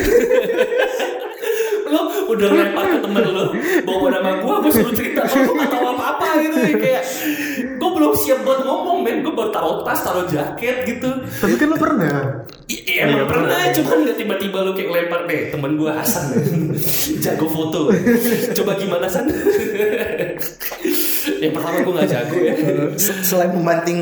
lo 2.32 2.34
udah 2.34 2.48
lempar 2.50 2.84
ke 2.88 2.98
temen 2.98 3.22
lo 3.28 3.44
bawa 3.84 4.06
nama 4.10 4.30
gua 4.40 4.54
gue 4.64 4.72
suruh 4.72 4.92
cerita 4.92 5.20
lo 5.22 5.36
gue 5.44 5.54
gak 5.58 5.70
tahu 5.70 5.84
apa-apa 5.92 6.26
gitu 6.40 6.56
ya 6.58 6.74
kayak 6.74 7.02
gue 7.76 7.90
belum 7.92 8.12
siap 8.16 8.40
buat 8.42 8.60
ngomong 8.62 8.98
men 9.04 9.20
gue 9.20 9.30
baru 9.30 9.50
taruh 9.52 9.84
tas 9.84 10.00
taruh 10.00 10.24
jaket 10.24 10.88
gitu 10.88 11.10
Tapi 11.34 11.54
kan 11.56 11.66
lu 11.68 11.76
pernah. 11.76 12.14
Iya 12.66 13.04
emang 13.04 13.28
pernah, 13.28 13.68
cuman 13.70 13.96
gak 14.06 14.16
tiba-tiba 14.16 14.58
lu 14.62 14.72
kayak 14.72 14.90
lempar 14.90 15.20
deh 15.26 15.40
temen 15.52 15.72
gue 15.76 15.90
Hasan 15.92 16.24
jago 17.26 17.46
foto. 17.46 17.92
Coba 18.56 18.72
gimana 18.76 19.06
San? 19.06 19.28
yang 21.42 21.52
pertama 21.52 21.82
gue 21.82 21.94
gak 21.98 22.10
jago 22.10 22.36
ya. 22.38 22.54
Se- 22.96 23.22
Selain 23.26 23.50
membanting 23.52 24.00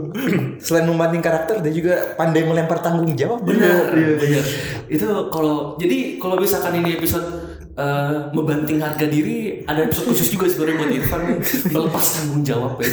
selain 0.64 0.84
membanting 0.84 1.20
karakter 1.20 1.58
dia 1.58 1.72
juga 1.72 1.92
pandai 2.14 2.44
melempar 2.44 2.78
tanggung 2.78 3.08
jawab. 3.10 3.42
Benar, 3.42 3.90
benar. 3.92 4.44
Itu 4.86 5.04
kalau 5.28 5.74
jadi 5.76 6.16
kalau 6.16 6.38
misalkan 6.38 6.78
ini 6.78 6.94
episode 6.94 7.53
eh, 7.74 8.16
membanting 8.30 8.78
harga 8.78 9.06
diri 9.06 9.62
ada 9.66 9.86
episode 9.86 10.14
khusus 10.14 10.30
juga 10.30 10.46
sebenarnya 10.46 10.76
buat 10.78 10.92
Irfan 10.94 11.20
nih, 11.26 11.38
melepas 11.74 12.04
tanggung 12.14 12.42
jawab 12.46 12.72
ya. 12.80 12.88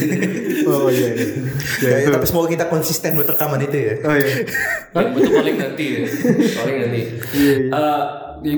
Oh 0.65 0.89
iya. 0.89 1.07
iya. 1.15 1.27
Ya, 1.85 1.95
Ya, 2.05 2.09
tapi 2.13 2.25
semoga 2.29 2.47
kita 2.53 2.65
konsisten 2.69 3.17
buat 3.17 3.29
rekaman 3.29 3.61
itu 3.65 3.77
ya. 3.77 3.93
Oh 4.05 4.15
iya. 4.15 4.35
Ya, 4.97 5.01
itu 5.07 5.29
paling 5.31 5.55
nanti 5.57 5.85
ya. 5.87 6.01
Paling 6.59 6.75
nanti. 6.85 7.01
Iya, 7.31 7.55
Eh, 7.71 8.01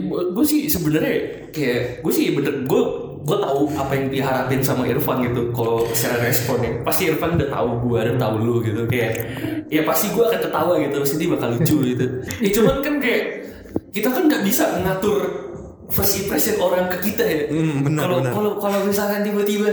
gue 0.07 0.45
sih 0.47 0.71
sebenarnya 0.71 1.51
kayak 1.51 1.99
gue 1.99 2.13
sih 2.15 2.31
bener 2.31 2.63
gue 2.63 2.81
gue 3.23 3.37
tahu 3.39 3.71
apa 3.75 3.91
yang 3.95 4.07
diharapin 4.11 4.59
sama 4.63 4.87
Irfan 4.87 5.23
gitu 5.27 5.51
kalau 5.51 5.83
secara 5.91 6.23
responnya 6.27 6.71
pasti 6.87 7.11
Irfan 7.11 7.35
udah 7.35 7.51
tahu 7.51 7.69
gue 7.87 7.99
dan 7.99 8.15
tahu 8.15 8.35
lu 8.39 8.55
gitu 8.63 8.83
kayak 8.87 9.11
ya 9.67 9.83
pasti 9.83 10.11
gue 10.11 10.23
akan 10.23 10.39
ketawa 10.39 10.73
gitu 10.79 10.95
pasti 11.03 11.15
dia 11.19 11.29
bakal 11.35 11.49
lucu 11.55 11.75
gitu 11.83 12.05
ya 12.43 12.49
cuman 12.55 12.75
kan 12.79 12.95
kayak 12.99 13.23
kita 13.95 14.07
kan 14.11 14.23
nggak 14.27 14.43
bisa 14.43 14.63
ngatur 14.83 15.21
first 15.93 16.13
impression 16.19 16.57
orang 16.57 16.89
ke 16.89 16.97
kita 17.09 17.23
ya. 17.23 17.43
Hmm, 17.53 17.85
benar, 17.85 18.01
kalau 18.09 18.17
benar. 18.19 18.31
kalau 18.33 18.51
kalau 18.57 18.79
misalkan 18.83 19.21
tiba-tiba 19.21 19.69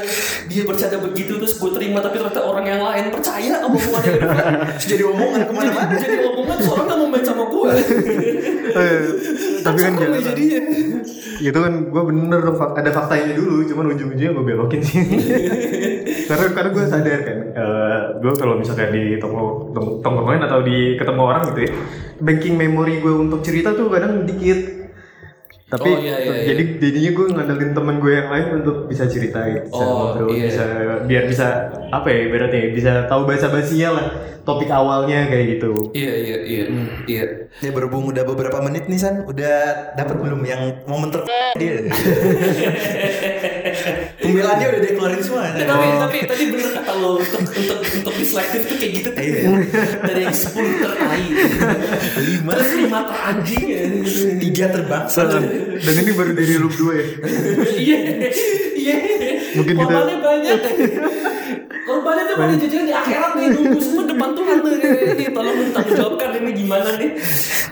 dia 0.47 0.63
bercanda 0.69 1.01
begitu 1.01 1.41
terus 1.41 1.57
gue 1.57 1.71
terima 1.73 2.05
tapi 2.05 2.21
ternyata 2.21 2.41
orang 2.45 2.65
yang 2.69 2.81
lain 2.85 3.09
percaya 3.09 3.53
sama 3.59 3.79
Terus 3.81 4.87
jadi 4.93 5.03
omongan 5.09 5.41
ke 5.49 5.53
mana-mana. 5.57 5.95
jadi 5.97 6.17
omongan 6.29 6.59
seorang 6.61 6.85
nggak 6.87 6.99
mau 7.01 7.09
main 7.09 7.25
sama 7.25 7.45
gue 7.49 7.71
Eh, 8.71 9.03
tapi 9.67 9.83
kan 9.83 9.99
jangan 9.99 10.23
jadinya. 10.23 10.59
Itu 11.43 11.59
kan 11.59 11.75
gue 11.91 12.03
bener 12.07 12.41
ada 12.55 12.91
faktanya 12.95 13.35
dulu 13.35 13.67
cuman 13.67 13.99
ujung-ujungnya 13.99 14.31
gue 14.31 14.45
belokin 14.47 14.79
sih. 14.79 15.03
Karena 16.31 16.47
karena 16.55 16.71
gue 16.71 16.85
sadar 16.87 17.19
kan 17.27 17.39
gue 18.21 18.33
kalau 18.37 18.55
misalkan 18.61 18.95
di 18.95 19.19
toko 19.19 19.75
tongkrongan 20.05 20.47
atau 20.47 20.61
di 20.63 20.95
ketemu 20.95 21.23
orang 21.25 21.43
gitu 21.51 21.61
ya 21.67 21.73
banking 22.21 22.55
memory 22.55 23.01
gue 23.01 23.15
untuk 23.17 23.41
cerita 23.41 23.73
tuh 23.73 23.89
kadang 23.89 24.29
dikit 24.29 24.80
tapi 25.71 25.87
Oh, 25.89 25.97
iya, 25.97 26.17
iya, 26.19 26.51
jadi 26.51 26.63
jadinya 26.77 27.11
gue 27.13 27.27
ngandelin 27.31 27.71
temen 27.73 27.97
gue 27.97 28.13
yang 28.13 28.29
lain 28.29 28.47
untuk 28.59 28.77
bisa 28.85 29.07
cerita 29.07 29.39
bisa 29.47 29.71
Oh, 29.71 30.11
ngobrol 30.11 30.35
iya. 30.35 30.51
bisa 30.51 30.65
biar 31.07 31.25
bisa 31.25 31.47
apa 31.89 32.09
ya 32.09 32.27
berarti 32.27 32.59
bisa 32.71 33.07
tahu 33.07 33.23
bahasa 33.25 33.47
basinya 33.49 33.91
lah 33.95 34.07
topik 34.41 34.67
awalnya 34.67 35.27
kayak 35.27 35.47
gitu 35.57 35.95
iya 35.95 36.13
iya 36.13 36.37
iya 36.43 36.65
iya 37.07 37.25
Ya 37.61 37.71
berhubung 37.71 38.07
udah 38.07 38.25
beberapa 38.25 38.59
menit 38.61 38.87
nih 38.87 38.97
San, 38.97 39.23
udah 39.23 39.57
dapat 39.95 40.17
belum 40.17 40.41
yang 40.43 40.63
momen 40.87 41.11
ter 41.11 41.23
dia? 41.55 41.83
Pembelaannya 44.21 44.67
udah 44.67 44.81
dia 44.81 44.93
keluarin 44.93 45.21
semua. 45.21 45.45
Eh, 45.51 45.65
tapi 45.65 45.87
tapi 45.99 46.17
tadi 46.25 46.45
bener 46.49 46.71
kata 46.73 46.93
lo 46.95 47.19
untuk 47.19 47.41
untuk 47.43 47.79
untuk 47.81 48.15
dislektif 48.15 48.61
tuh 48.65 48.77
kayak 48.77 48.93
gitu 48.95 49.09
tuh 49.11 49.25
dari 50.01 50.21
yang 50.23 50.33
sepuluh 50.33 50.73
tertai 50.79 51.21
Lima. 52.31 52.51
terus 52.55 52.73
lima 52.77 53.01
teranjing 53.03 53.65
ya. 53.67 53.81
Tiga 54.39 54.65
terbangsa. 54.71 55.21
Dan 55.81 55.95
ini 55.97 56.11
baru 56.13 56.33
dari 56.33 56.55
loop 56.57 56.75
2 56.75 56.91
ya 56.93 57.05
iya 57.77 57.99
iya 58.75 58.97
Mungkin 59.51 59.75
kita- 59.75 59.85
korbannya 59.85 60.17
banyak 60.19 60.59
korbannya 61.83 62.23
tuh 62.25 62.37
pada 62.37 62.55
jajan 62.55 62.85
di 62.87 62.95
akhirat 62.95 63.33
nih 63.35 63.47
nunggu 63.51 63.79
semua 63.79 64.05
depan 64.07 64.31
Tuhan 64.31 64.57
tuh 64.61 64.73
ini 64.79 65.25
tolong 65.29 65.57
tanggung 65.71 65.97
jawabkan 65.97 66.31
ini 66.39 66.51
gimana 66.57 66.91
nih 66.97 67.11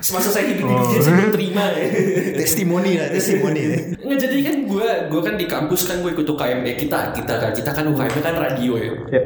semasa 0.01 0.29
saya 0.29 0.49
hidup 0.49 0.65
di 0.65 0.75
dunia 0.75 0.99
saya 0.99 1.15
belum 1.15 1.31
terima 1.31 1.65
ya 1.71 1.87
testimoni 2.35 2.93
lah, 2.97 3.09
testimoni. 3.11 3.61
Nggak 3.99 4.19
jadi 4.19 4.37
kan 4.41 4.57
gue 4.65 4.89
gue 5.11 5.21
kan 5.21 5.35
di 5.37 5.47
kampus 5.47 5.81
kan 5.85 6.01
gue 6.01 6.11
ikut 6.11 6.25
UKM 6.25 6.61
ya 6.65 6.75
kita 6.75 6.99
kita 7.13 7.35
kan 7.37 7.51
kita 7.53 7.71
kan 7.71 7.85
UKM 7.87 8.19
kan 8.19 8.35
radio 8.35 8.73
ya. 8.75 8.91
Ya. 9.11 9.23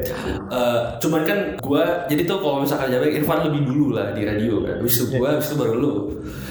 Eh, 0.51 0.79
cuman 0.99 1.21
kan 1.23 1.37
gue 1.55 1.83
jadi 2.09 2.21
tuh 2.25 2.37
kalau 2.37 2.61
misalkan 2.61 2.91
jalan 2.91 3.09
Irfan 3.09 3.47
lebih 3.47 3.61
dulu 3.63 3.95
lah 3.95 4.11
di 4.11 4.21
radio 4.23 4.59
kan. 4.61 4.75
Habis 4.77 4.93
itu 4.99 5.15
gue 5.15 5.29
habis 5.29 5.47
itu 5.47 5.55
baru 5.55 5.73
lu 5.73 5.93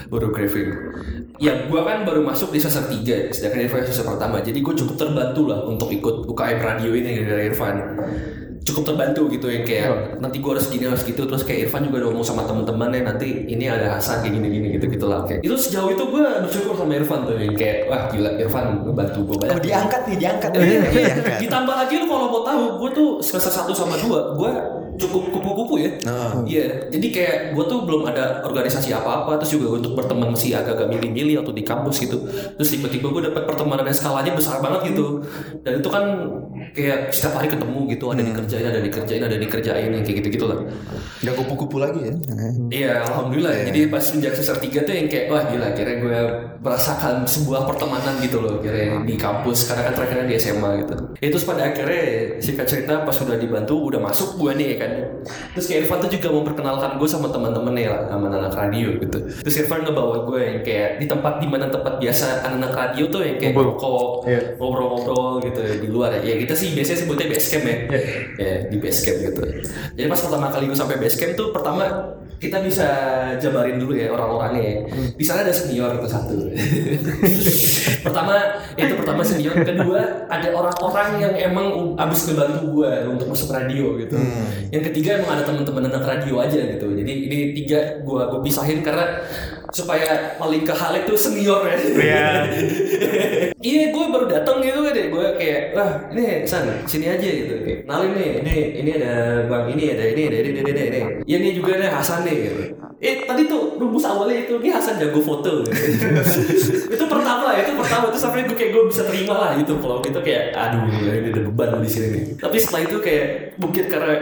baru 0.09 0.33
Grafin. 0.33 0.69
Ya 1.41 1.65
gue 1.65 1.81
kan 1.81 2.05
baru 2.05 2.21
masuk 2.21 2.53
di 2.53 2.61
semester 2.61 2.93
3 2.93 3.33
sedangkan 3.33 3.65
Irfan 3.65 3.83
semester 3.89 4.05
pertama. 4.05 4.45
Jadi 4.45 4.59
gue 4.61 4.75
cukup 4.77 4.95
terbantu 5.01 5.49
lah 5.49 5.65
untuk 5.65 5.89
ikut 5.89 6.29
UKM 6.29 6.59
radio 6.61 6.91
ini 6.93 7.25
dari 7.25 7.49
Irfan 7.49 7.77
cukup 8.63 8.95
terbantu 8.95 9.27
gitu 9.33 9.47
yang 9.49 9.65
kayak 9.65 10.19
nanti 10.19 10.39
gue 10.39 10.51
harus 10.51 10.67
gini 10.69 10.85
harus 10.87 11.03
gitu 11.03 11.25
terus 11.25 11.43
kayak 11.43 11.69
Irfan 11.69 11.89
juga 11.89 12.05
udah 12.05 12.09
ngomong 12.13 12.27
sama 12.27 12.43
teman-temannya 12.47 13.03
nanti 13.07 13.47
ini 13.49 13.67
ada 13.67 13.99
Hasan 13.99 14.23
kayak 14.23 14.35
gini 14.39 14.49
gini 14.51 14.67
gitu 14.79 14.87
gitu 14.91 15.07
lah 15.07 15.27
kayak 15.27 15.43
itu 15.43 15.55
sejauh 15.55 15.91
itu 15.91 16.05
gue 16.05 16.25
bersyukur 16.47 16.75
sama 16.77 16.93
Irfan 16.99 17.27
tuh 17.27 17.39
yang 17.39 17.55
kayak 17.55 17.91
wah 17.91 18.07
gila 18.11 18.31
Irfan 18.39 18.83
ngebantu 18.87 19.19
gue 19.27 19.37
banyak 19.39 19.53
Oh 19.53 19.61
diangkat 19.61 20.03
nih, 20.09 20.17
diangkat. 20.17 20.51
Iya, 20.63 20.65
iya. 20.65 20.81
diangkat. 20.89 21.39
Ditambah 21.45 21.75
lagi 21.75 21.95
lu 22.01 22.07
kalau 22.07 22.27
mau 22.31 22.43
tahu, 22.47 22.63
gue 22.81 22.91
tuh 22.95 23.09
semester 23.21 23.53
1 23.53 23.75
sama 23.75 23.95
2, 23.99 24.39
gue 24.41 24.51
cukup 25.01 25.23
kupu-kupu 25.33 25.75
ya. 25.81 25.91
Oh. 26.07 26.45
Iya, 26.45 26.89
jadi 26.93 27.07
kayak 27.09 27.37
gue 27.57 27.65
tuh 27.65 27.83
belum 27.89 28.07
ada 28.07 28.45
organisasi 28.45 28.93
apa-apa, 28.93 29.41
terus 29.41 29.57
juga 29.57 29.81
untuk 29.81 29.97
berteman 29.97 30.31
masih 30.31 30.55
agak-agak 30.55 30.89
milih-milih 30.93 31.43
atau 31.43 31.53
di 31.53 31.65
kampus 31.65 32.05
gitu. 32.05 32.23
Terus 32.29 32.69
tiba-tiba 32.69 33.09
gue 33.09 33.23
dapet 33.33 33.43
pertemanan 33.49 33.89
yang 33.89 33.97
skalanya 33.97 34.33
besar 34.37 34.61
banget 34.61 34.93
gitu. 34.93 35.25
Dan 35.65 35.81
itu 35.81 35.89
kan 35.89 36.05
kayak 36.77 37.11
setiap 37.11 37.41
hari 37.41 37.49
ketemu 37.51 37.81
gitu, 37.91 38.05
ada 38.13 38.23
dikerjain, 38.53 38.69
ada 38.69 38.81
dikerjain, 38.85 39.23
ada 39.25 39.37
dikerjain, 39.41 39.91
yang 39.97 40.05
kayak 40.05 40.17
gitu-gitu 40.21 40.45
lah. 40.45 40.59
Gak 41.25 41.35
kupu-kupu 41.39 41.81
lagi 41.81 42.01
ya. 42.05 42.15
Iya, 42.69 42.93
alhamdulillah. 43.09 43.53
ya. 43.53 43.65
Jadi 43.73 43.81
pas 43.89 44.05
menjak 44.05 44.33
semester 44.37 44.57
3 44.61 44.89
tuh 44.89 44.95
yang 44.95 45.07
kayak 45.09 45.25
wah 45.33 45.43
gila, 45.49 45.69
kira 45.73 45.93
gue 46.03 46.19
merasakan 46.61 47.25
sebuah 47.25 47.65
pertemanan 47.67 48.15
gitu 48.21 48.39
loh, 48.43 48.61
kira 48.61 49.03
di 49.03 49.15
kampus 49.17 49.67
karena 49.71 49.89
kan 49.89 49.95
terakhirnya 49.97 50.27
di 50.29 50.37
SMA 50.37 50.71
gitu. 50.85 50.95
Ya, 51.23 51.29
terus 51.33 51.45
pada 51.47 51.63
akhirnya 51.73 52.03
singkat 52.43 52.67
cerita 52.69 53.03
pas 53.03 53.15
sudah 53.15 53.39
dibantu 53.39 53.79
udah 53.89 54.01
masuk 54.03 54.37
gue 54.37 54.53
nih 54.59 54.67
ya 54.75 54.77
kan. 54.85 54.93
Terus 55.57 55.67
kayak 55.71 55.81
Irfan 55.87 55.99
tuh 56.05 56.11
juga 56.13 56.29
memperkenalkan 56.35 56.91
gue 57.01 57.09
sama 57.09 57.33
teman-temannya 57.33 57.89
lah, 57.89 58.03
sama 58.11 58.27
anak 58.29 58.55
radio 58.55 58.89
gitu. 59.01 59.19
Terus 59.43 59.55
Irfan 59.65 59.81
ngebawa 59.87 60.27
gue 60.29 60.41
yang 60.43 60.59
kayak 60.67 60.91
di 61.01 61.07
tempat 61.09 61.41
di 61.41 61.47
mana 61.49 61.67
tempat 61.71 61.99
biasa 61.99 62.45
anak-anak 62.47 62.73
radio 62.75 63.05
tuh 63.09 63.23
yang 63.25 63.37
kayak 63.39 63.53
Ngobrol. 63.53 64.25
Iya. 64.27 64.41
ngobrol-ngobrol 64.59 65.43
gitu 65.45 65.61
di 65.83 65.89
luar 65.91 66.11
ya. 66.19 66.33
Ya 66.33 66.35
kita 66.43 66.55
sih 66.55 66.75
biasanya 66.75 66.99
sebutnya 67.05 67.27
base 67.31 67.49
camp 67.53 67.67
ya. 67.67 67.77
Iya. 68.39 68.42
Ya, 68.43 68.57
di 68.67 68.77
base 68.83 69.01
camp 69.07 69.19
gitu. 69.23 69.43
Jadi 69.95 70.07
pas 70.11 70.19
pertama 70.19 70.47
kali 70.51 70.65
gue 70.67 70.79
sampai 70.79 70.97
base 70.99 71.17
camp 71.17 71.33
tuh 71.39 71.55
pertama 71.55 71.85
kita 72.43 72.59
bisa 72.59 72.89
jabarin 73.39 73.79
dulu 73.79 73.95
ya 73.95 74.11
orang-orangnya. 74.11 74.63
ya. 74.67 74.79
Di 75.15 75.23
sana 75.23 75.47
ada 75.47 75.55
senior 75.55 75.95
itu 75.95 76.09
satu. 76.11 76.51
pertama 78.11 78.35
itu 78.75 78.93
pertama 78.99 79.23
senior, 79.23 79.55
kedua 79.63 80.27
ada 80.27 80.51
orang-orang 80.51 81.23
yang 81.23 81.35
emang 81.39 81.95
abis 81.95 82.27
ngebantu 82.27 82.83
gue 82.83 82.93
untuk 83.15 83.31
masuk 83.31 83.55
radio 83.55 83.95
gitu. 83.95 84.19
Yang 84.75 84.91
ketiga 84.91 85.23
emang 85.23 85.39
ada 85.39 85.47
teman-teman 85.47 85.87
anak 85.87 86.03
radio 86.03 86.43
aja 86.43 86.59
gitu. 86.59 86.91
Jadi 86.91 87.13
ini 87.31 87.39
tiga 87.63 88.03
gue 88.03 88.23
gue 88.27 88.41
pisahin 88.43 88.83
karena 88.83 89.23
supaya 89.73 90.37
paling 90.37 90.63
ke 90.63 90.73
hal 90.77 90.93
itu 90.95 91.17
senior 91.17 91.65
ya. 91.67 91.77
Iya. 91.81 92.27
Iya, 93.63 93.95
gue 93.95 94.05
baru 94.11 94.27
datang 94.27 94.59
gitu 94.59 94.83
kan 94.83 94.91
deh. 94.91 95.07
Gue 95.07 95.23
kayak, 95.39 95.71
wah 95.79 96.11
ini 96.11 96.43
San, 96.43 96.67
sini 96.83 97.07
aja 97.07 97.23
gitu. 97.23 97.63
Kayak, 97.63 97.87
kenalin 97.87 98.11
nih, 98.19 98.31
ini 98.43 98.55
ini 98.83 98.91
ada 98.99 99.47
bang 99.47 99.71
ini 99.71 99.85
ada 99.95 100.03
ini 100.03 100.23
ada 100.27 100.37
ini 100.43 100.51
ini 100.51 100.61
ini. 100.67 100.83
ini. 100.91 101.01
Iya 101.31 101.37
ini 101.39 101.51
juga 101.55 101.79
ada 101.79 101.95
Hasan 101.95 102.27
nih. 102.27 102.51
Gitu. 102.51 102.75
Eh 102.99 103.23
tadi 103.23 103.47
tuh 103.47 103.79
rumus 103.79 104.03
awalnya 104.03 104.47
itu 104.47 104.59
ini 104.59 104.75
Hasan 104.75 104.99
jago 104.99 105.23
foto 105.23 105.63
itu 106.95 107.05
pertama 107.11 107.51
itu 107.59 107.73
pertama 107.75 108.05
itu 108.15 108.19
sampai 108.19 108.47
gue 108.47 108.57
kayak 108.57 108.71
gue 108.75 108.83
bisa 108.87 109.03
terima 109.07 109.35
lah 109.35 109.51
gitu 109.59 109.75
kalau 109.83 109.99
gitu 110.03 110.19
kayak 110.23 110.55
aduh 110.55 110.87
ini 110.87 111.35
ada 111.35 111.41
beban 111.51 111.83
di 111.83 111.91
sini 111.91 112.07
nih 112.15 112.25
tapi 112.39 112.57
setelah 112.63 112.83
itu 112.87 112.97
kayak 113.03 113.27
mungkin 113.59 113.85
karena 113.91 114.15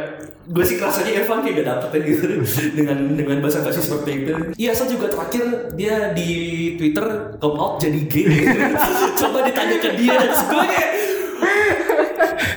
gue 0.51 0.65
sih 0.67 0.77
rasanya 0.83 1.23
Evan 1.23 1.47
kayak 1.47 1.55
gak 1.63 1.69
dapet 1.79 2.01
gitu. 2.11 2.25
Dengan 2.79 2.99
dengan 3.15 3.39
bahasa 3.39 3.63
kasih 3.63 3.83
seperti 3.87 4.11
itu. 4.27 4.33
Iya 4.59 4.75
Hasan 4.75 4.91
juga 4.91 5.07
terakhir 5.07 5.71
dia 5.79 6.11
di 6.11 6.31
Twitter 6.75 7.39
come 7.39 7.59
out 7.59 7.79
jadi 7.79 8.01
gay. 8.11 8.27
Coba 9.21 9.47
ditanya 9.47 9.77
ke 9.79 9.91
dia 9.95 10.15
dan 10.19 10.31
gue 10.35 10.65
kayak 10.67 10.91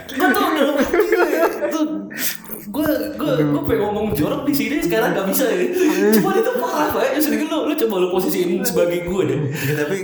gue 0.10 0.28
tuh 0.34 0.46
tuh. 1.70 1.86
Gue 2.74 2.90
gue 3.14 3.34
gue 3.54 3.62
pengen 3.70 3.86
ngomong 3.86 4.18
jorok 4.18 4.50
di 4.50 4.54
sini 4.58 4.82
sekarang 4.82 5.14
gak 5.14 5.30
bisa 5.30 5.46
ya. 5.46 5.70
Cuma 6.18 6.34
itu 6.34 6.52
parah 6.58 6.90
pak. 6.90 7.14
Ya 7.14 7.20
sedikit 7.22 7.48
lo 7.54 7.70
lo 7.70 7.74
coba 7.78 7.96
lo 8.02 8.08
posisiin 8.10 8.66
sebagai 8.66 9.06
gue 9.06 9.22
deh. 9.30 9.40
Ya, 9.70 9.74
tapi 9.86 9.98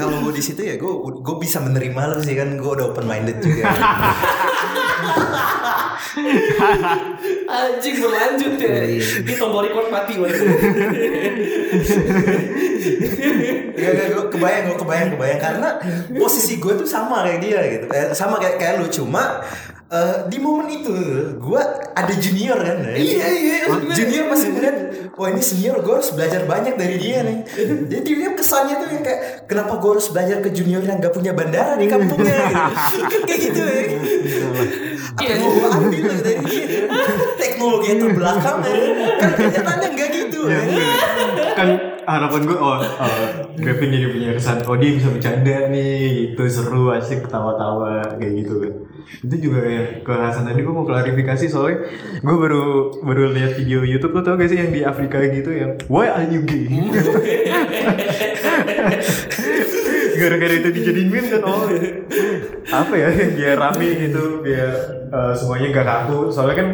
kalau 0.00 0.24
gue 0.24 0.32
di 0.32 0.40
situ 0.40 0.64
ya 0.64 0.80
gue 0.80 0.92
gue 1.20 1.36
bisa 1.36 1.60
menerima 1.60 2.16
lo 2.16 2.18
sih 2.24 2.32
kan. 2.32 2.56
Gue 2.56 2.80
udah 2.80 2.96
open 2.96 3.04
minded 3.04 3.44
juga. 3.44 3.68
anjing 7.56 7.96
berlanjut 8.00 8.54
ya. 8.60 8.74
Ini 9.24 9.32
tombol 9.38 9.66
record 9.66 9.88
mati 9.90 10.14
banget 10.18 10.38
Gak, 13.74 13.90
gak, 13.98 14.06
gue 14.14 14.24
kebayang, 14.32 14.62
gue 14.70 14.76
kebayang, 14.78 15.08
kebayang. 15.18 15.40
Karena 15.42 15.68
posisi 16.14 16.56
gue 16.62 16.72
tuh 16.78 16.88
sama 16.88 17.26
kayak 17.26 17.40
dia 17.42 17.60
gitu, 17.68 17.86
eh, 17.90 18.14
sama 18.14 18.38
kayak 18.38 18.56
kayak 18.60 18.74
lu. 18.80 18.86
Cuma 18.88 19.42
eh, 19.94 20.26
di 20.26 20.38
momen 20.38 20.66
itu 20.68 20.90
gue 21.36 21.62
ada 21.92 22.14
junior 22.14 22.58
kan, 22.58 22.82
Iya, 22.88 23.26
iya, 23.30 23.56
maksud 23.64 23.82
gue- 23.84 23.94
junior 23.94 24.24
pasti 24.26 24.48
ngeliat, 24.48 24.76
wah 25.12 25.28
ini 25.28 25.38
senior 25.40 25.78
gue 25.78 25.94
harus 25.94 26.10
belajar 26.10 26.42
banyak 26.44 26.74
dari 26.74 26.96
dia 26.96 27.22
nih. 27.22 27.38
Jadi 27.92 28.08
dia 28.12 28.30
kesannya 28.32 28.74
tuh 28.76 28.88
yang 28.90 29.02
kayak 29.02 29.20
kenapa 29.44 29.72
gue 29.76 29.90
harus 29.92 30.08
belajar 30.08 30.38
ke 30.40 30.50
junior 30.50 30.82
yang 30.82 30.98
gak 30.98 31.12
punya 31.12 31.30
bandara 31.30 31.74
di 31.74 31.86
kampungnya 31.86 32.34
gitu, 32.98 33.16
kayak 33.22 33.40
gitu 33.40 33.62
ya. 33.62 33.82
Apa 35.06 35.20
Iya. 35.20 35.30
yang 35.30 35.40
mau 35.40 35.50
gue 35.52 35.68
ambil 35.70 36.04
dari 36.18 36.42
dia? 36.42 36.64
Teknologi 37.36 37.86
yang 37.88 38.00
terbelakang 38.02 38.58
ya. 38.60 38.74
kan 39.14 39.30
kenyataannya 39.32 39.88
nggak 39.90 40.08
gitu. 40.12 40.40
Ya, 40.44 40.60
ya. 40.60 40.86
kan 41.54 41.68
harapan 42.04 42.40
gue 42.44 42.58
oh, 42.58 42.76
oh 42.76 43.16
Gavin 43.56 43.88
jadi 43.88 44.06
punya 44.06 44.30
kesan 44.34 44.60
oh 44.62 44.76
dia 44.76 44.92
bisa 44.92 45.08
bercanda 45.08 45.70
nih 45.70 45.96
gitu 46.26 46.42
seru 46.46 46.90
asik 46.90 47.24
ketawa-tawa 47.24 48.04
kayak 48.18 48.44
gitu 48.44 48.54
kan 48.60 48.72
itu 49.24 49.36
juga 49.50 49.60
ya 49.64 49.82
ke 50.04 50.12
Hasan 50.12 50.44
tadi 50.48 50.60
gue 50.64 50.74
mau 50.74 50.84
klarifikasi 50.84 51.44
soalnya. 51.48 51.88
Gue 52.20 52.36
baru 52.36 52.90
baru 53.04 53.32
lihat 53.32 53.56
video 53.60 53.84
YouTube 53.84 54.16
lo 54.16 54.22
tau 54.24 54.36
gak 54.36 54.50
sih 54.50 54.58
yang 54.60 54.72
di 54.72 54.84
Afrika 54.84 55.20
gitu 55.28 55.50
yang 55.52 55.76
why 55.88 56.08
are 56.08 56.28
you 56.28 56.42
gay? 56.44 56.68
Gara-gara 60.14 60.54
itu 60.54 60.70
dijadiin 60.70 61.10
meme 61.10 61.28
kan 61.28 61.42
oh. 61.42 61.66
Apa 62.70 62.94
ya 62.94 63.08
biar 63.34 63.58
rame 63.58 63.88
gitu 64.08 64.40
biar 64.46 64.70
eh, 65.10 65.32
semuanya 65.36 65.68
gak 65.74 65.86
kaku. 65.86 66.30
Soalnya 66.32 66.56
kan 66.58 66.68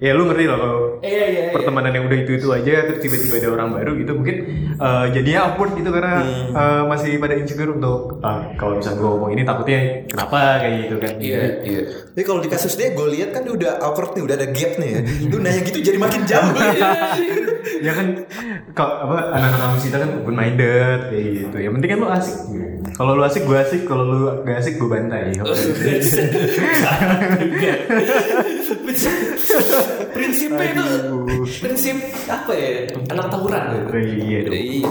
ya 0.00 0.12
lu 0.12 0.28
ngerti 0.28 0.44
lah 0.48 0.58
kalau 0.60 0.80
iya 1.00 1.24
iya 1.28 1.42
iya. 1.48 1.54
pertemanan 1.54 1.92
yang 1.92 2.04
udah 2.08 2.18
itu 2.20 2.32
itu 2.36 2.48
aja 2.52 2.74
terus 2.88 3.00
tiba-tiba 3.00 3.34
ada 3.40 3.48
orang 3.56 3.68
baru 3.76 3.92
gitu 3.96 4.12
mungkin 4.16 4.36
eh, 4.76 5.06
jadinya 5.12 5.40
awkward 5.52 5.72
gitu 5.76 5.90
karena 5.92 6.14
eh, 6.52 6.82
masih 6.84 7.16
pada 7.16 7.34
insecure 7.36 7.72
untuk 7.72 8.20
ah, 8.20 8.52
kalau 8.60 8.80
misalnya 8.80 9.00
gue 9.00 9.08
ngomong 9.08 9.30
ini 9.32 9.42
takutnya 9.44 9.80
kenapa? 10.08 10.38
kayak 10.60 10.74
gitu 10.86 10.96
kan. 11.00 11.12
Iya 11.20 11.42
iya. 11.62 11.82
Tapi 12.16 12.24
kalau 12.24 12.40
di 12.40 12.48
kasus 12.48 12.72
dia 12.74 12.96
gue 12.96 13.06
lihat 13.12 13.30
kan 13.36 13.44
dia 13.44 13.54
udah 13.54 13.72
awkward 13.84 14.16
nih, 14.16 14.22
udah 14.24 14.36
ada 14.36 14.48
gap 14.50 14.72
nih 14.80 14.88
ya. 14.88 15.00
Lu 15.28 15.36
nanya 15.40 15.60
gitu 15.64 15.78
jadi 15.84 15.98
makin 16.00 16.22
jauh. 16.24 16.52
ya 17.86 17.92
kan 17.92 18.06
kalau 18.72 18.94
apa 19.10 19.16
anak-anak 19.36 19.68
musik 19.76 19.90
kan 19.92 20.08
open 20.08 20.36
minded 20.36 21.00
kayak 21.12 21.26
gitu. 21.44 21.56
Yang 21.60 21.72
penting 21.78 21.90
kan 21.90 21.98
lu 22.00 22.08
asik. 22.10 22.36
Kalau 22.96 23.12
lu 23.12 23.22
asik 23.24 23.42
gue 23.44 23.56
asik. 23.56 23.82
Kalau 23.84 24.04
lu 24.04 24.18
gak 24.44 24.56
asik 24.60 24.74
gue 24.80 24.88
bantai 24.88 25.36
prinsipnya 30.12 30.66
itu 30.72 30.86
prinsip 31.60 31.96
apa 32.26 32.52
ya? 32.52 32.70
Anak 33.12 33.26
tawuran 33.28 33.64
iya 33.94 34.38
dong. 34.44 34.54
Iya. 34.54 34.90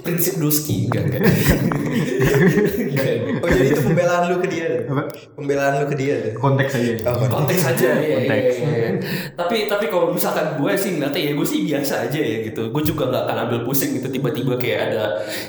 Prinsip 0.00 0.40
doski 0.40 0.88
enggak 0.88 1.02
enggak. 1.12 1.22
Oh 3.40 3.48
jadi 3.48 3.68
itu 3.72 3.82
pembelaan 3.84 4.22
lu 4.32 4.36
ke 4.40 4.48
dia. 4.48 4.68
Apa? 4.88 5.02
Pembelaan 5.36 5.72
lu 5.82 5.86
ke 5.88 5.96
dia. 5.96 6.16
konteks 6.36 6.72
aja. 6.76 6.92
Oh, 7.08 7.14
konteks. 7.20 7.32
konteks 7.36 7.62
aja 7.76 7.88
ya, 8.00 8.16
Konteks. 8.20 8.54
ya, 8.60 8.88
tapi 9.36 9.56
tapi 9.68 9.84
kalau 9.88 10.12
misalkan 10.12 10.56
gue 10.56 10.72
sih 10.76 10.90
ngeliatnya 10.96 11.20
ya 11.20 11.32
gue 11.36 11.46
sih 11.46 11.60
biasa 11.64 11.94
aja 12.08 12.20
ya 12.20 12.36
gitu. 12.44 12.68
Gue 12.72 12.82
juga 12.84 13.08
nggak 13.08 13.22
akan 13.28 13.36
ambil 13.48 13.58
pusing 13.68 13.96
gitu. 13.96 14.08
Tiba-tiba 14.08 14.56
kayak 14.56 14.78
ada 14.92 15.04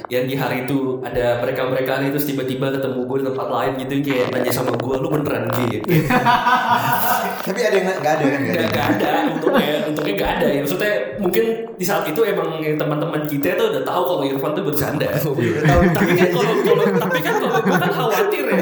yang 0.07 0.27
di 0.27 0.35
hari 0.35 0.63
itu 0.67 0.99
ada 1.03 1.39
mereka 1.43 1.67
mereka 1.67 1.91
itu 2.03 2.19
tiba-tiba 2.19 2.71
ketemu 2.71 2.99
gue 3.07 3.17
di 3.21 3.25
tempat 3.31 3.47
lain 3.47 3.73
gitu 3.83 3.93
kayak 4.11 4.27
nanya 4.31 4.51
sama 4.51 4.73
gue 4.75 4.95
lu 4.97 5.07
beneran 5.11 5.45
gay 5.53 5.79
Tapi 7.41 7.59
ada 7.59 7.73
yang 7.73 7.87
nggak 7.89 8.13
ada 8.13 8.23
kan? 8.23 8.39
Nggak 8.39 8.53
Gak, 8.53 8.85
ada. 8.85 8.97
gak 9.01 9.09
ada 9.09 9.09
untungnya 9.33 9.73
untungnya 9.89 10.13
gak 10.15 10.31
ada. 10.37 10.45
Ya 10.47 10.59
maksudnya 10.61 10.93
mungkin 11.17 11.43
di 11.73 11.85
saat 11.85 12.03
itu 12.05 12.21
emang 12.21 12.49
teman-teman 12.77 13.21
kita 13.25 13.57
tuh 13.57 13.73
udah 13.73 13.83
tahu 13.83 14.01
kalau 14.05 14.21
Irfan 14.23 14.51
tuh 14.53 14.63
bercanda 14.63 15.07
Udah 15.09 15.63
tahu. 15.65 15.81
tapi 15.91 16.11
kan 16.13 16.29
kalau 16.29 16.53
kalau 16.61 16.83
tapi 16.95 17.19
kan 17.19 17.33
kalau 17.35 17.59
gue 17.59 17.75
kan 17.75 17.91
khawatir 17.91 18.43
ya. 18.45 18.57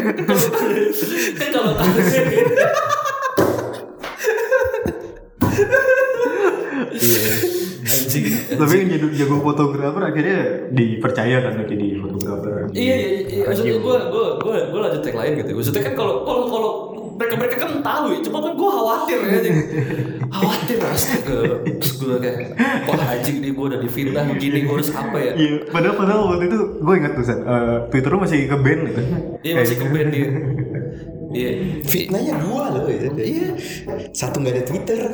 Kan 1.36 1.50
kalau 1.52 1.72
anjing 7.90 8.26
tapi 8.50 8.74
yang 8.76 8.90
jadi 8.92 9.06
jago 9.16 9.38
fotografer 9.42 10.04
akhirnya 10.04 10.40
dipercaya 10.70 11.38
kan 11.42 11.54
jadi 11.66 11.88
fotografer. 11.98 12.52
Iya 12.74 12.96
iya 12.96 13.10
iya. 13.26 13.44
Maksudnya 13.48 13.76
gue 13.80 13.98
gue 14.10 14.26
gue 14.40 14.56
gue 14.70 14.80
lanjut 14.80 15.04
yang 15.04 15.18
lain 15.18 15.32
gitu. 15.42 15.52
Maksudnya 15.56 15.84
kan 15.90 15.94
kalau 15.96 16.16
kalau 16.24 16.44
kalau 16.48 16.72
mereka 17.20 17.36
mereka 17.36 17.56
kan 17.60 17.72
tahu 17.84 18.06
ya 18.16 18.20
cuma 18.24 18.38
kan 18.40 18.54
gue 18.56 18.70
khawatir 18.72 19.20
ya 19.20 19.40
khawatir 20.32 20.78
astaga 20.80 21.40
terus 21.68 21.94
gue 22.00 22.16
kayak 22.16 22.56
wah 22.88 22.96
anjing 23.04 23.38
nih 23.44 23.52
gue 23.52 23.66
udah 23.68 23.80
difitnah 23.84 24.24
begini 24.24 24.64
gue 24.64 24.72
harus 24.72 24.92
apa 24.96 25.18
ya 25.20 25.32
Iya, 25.36 25.68
padahal 25.68 25.96
padahal 26.00 26.22
waktu 26.32 26.48
itu 26.48 26.60
gue 26.80 26.94
ingat 26.96 27.14
tuh 27.14 27.26
San, 27.28 27.40
eh, 27.44 27.78
Twitter 27.92 28.10
lu 28.10 28.20
masih 28.24 28.48
ke 28.48 28.56
band 28.56 28.82
gitu. 28.88 29.02
iya 29.44 29.54
masih 29.60 29.76
ke 29.76 29.86
band 29.86 30.10
dia 30.10 30.30
iya 31.30 31.50
Fitnahnya 31.86 32.34
dua 32.42 32.74
loh. 32.74 32.90
ya. 32.90 33.06
Iya. 33.14 33.54
Satu 34.10 34.42
nggak 34.42 34.50
ada 34.50 34.64
Twitter. 34.66 34.98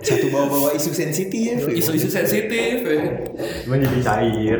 Satu 0.00 0.26
bawa-bawa 0.28 0.69
isu 0.80 0.90
sensitif. 0.96 1.54
isu-isu 1.68 2.08
sensitif 2.08 2.80
ya. 2.80 3.00
Cuman 3.68 3.84
jadi 3.84 3.98
cair. 4.00 4.58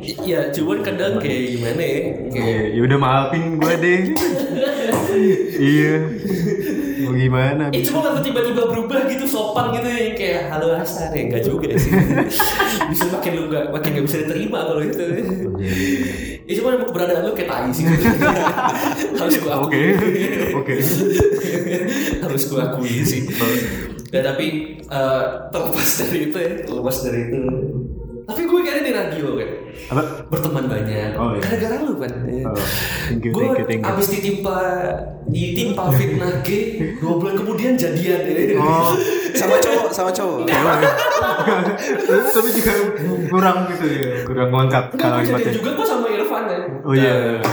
Iya, 0.00 0.40
cuman 0.56 0.78
kadang 0.80 1.20
kayak 1.20 1.40
gimana 1.52 1.82
ya? 1.84 2.00
Kayak 2.32 2.40
Iya, 2.40 2.60
ya 2.72 2.80
udah 2.88 2.98
maafin 2.98 3.44
gue 3.60 3.74
deh. 3.76 4.00
iya. 5.60 5.94
Mau 7.00 7.16
gimana? 7.16 7.64
Eh 7.72 7.80
cuma 7.84 8.00
kalau 8.04 8.20
tiba-tiba 8.20 8.62
berubah 8.68 9.08
gitu 9.08 9.24
sopan 9.24 9.72
gitu 9.72 9.88
ya 9.88 10.12
kayak 10.14 10.40
halo 10.52 10.76
Hasan 10.76 11.12
ya 11.16 11.20
enggak 11.28 11.42
juga 11.48 11.68
sih. 11.76 11.92
bisa 12.92 13.04
makin 13.08 13.30
lu 13.36 13.42
enggak 13.48 13.64
makin 13.72 13.90
enggak 13.96 14.04
bisa 14.06 14.16
diterima 14.24 14.58
kalau 14.68 14.82
itu. 14.84 15.04
Ya 16.44 16.52
cuma 16.60 16.68
emang 16.76 16.88
keberadaan 16.92 17.22
lu 17.24 17.32
kayak 17.32 17.48
tai 17.48 17.70
sih. 17.72 17.84
Harus 19.20 19.36
gua 19.40 19.52
akui. 19.64 19.74
Oke. 19.74 19.84
Oke. 20.60 20.74
Harus 22.24 22.42
gua 22.48 22.60
akui 22.74 22.94
sih. 23.02 23.22
Ya 24.10 24.20
tapi 24.20 24.46
eh, 24.82 25.24
terlepas 25.48 25.88
dari 26.02 26.18
itu 26.26 26.36
ya, 26.36 26.52
terlepas 26.66 26.96
dari 27.06 27.20
itu. 27.30 27.38
Tapi 28.30 28.46
gue 28.46 28.60
kayaknya 28.62 28.82
di 28.86 28.92
radio 28.94 29.26
kan 29.34 29.50
Apa? 29.90 30.02
berteman 30.30 30.70
banyak. 30.70 31.18
Oh, 31.18 31.34
iya. 31.34 31.42
Gara-gara 31.42 31.76
lu 31.82 31.98
kan. 31.98 32.12
Oh, 32.46 32.54
thank 33.10 33.22
you, 33.26 33.30
gue 33.34 33.42
thank 33.42 33.58
you, 33.58 33.66
thank 33.66 33.82
you. 33.82 33.90
abis 33.90 34.06
ditimpa 34.06 34.58
ditimpa 35.26 35.84
fitnah 35.90 36.32
gay 36.46 36.94
dua 37.02 37.18
bulan 37.18 37.34
kemudian 37.34 37.74
jadian 37.74 38.22
ya. 38.22 38.54
Oh, 38.62 38.94
Sama 39.40 39.56
cowok, 39.62 39.90
sama 39.94 40.10
cowok. 40.10 40.42
tapi 42.34 42.48
juga 42.50 42.72
kurang 43.30 43.58
gitu 43.70 43.86
ya, 43.88 44.10
kurang 44.26 44.50
lengkap 44.50 44.84
Enggak, 44.94 45.10
gue 45.10 45.26
jadian 45.38 45.54
juga 45.54 45.70
kok 45.78 45.86
sama 45.86 46.06
Ya. 46.42 46.58
Oh, 46.80 46.92
iya. 46.92 47.12
Nah, 47.36 47.44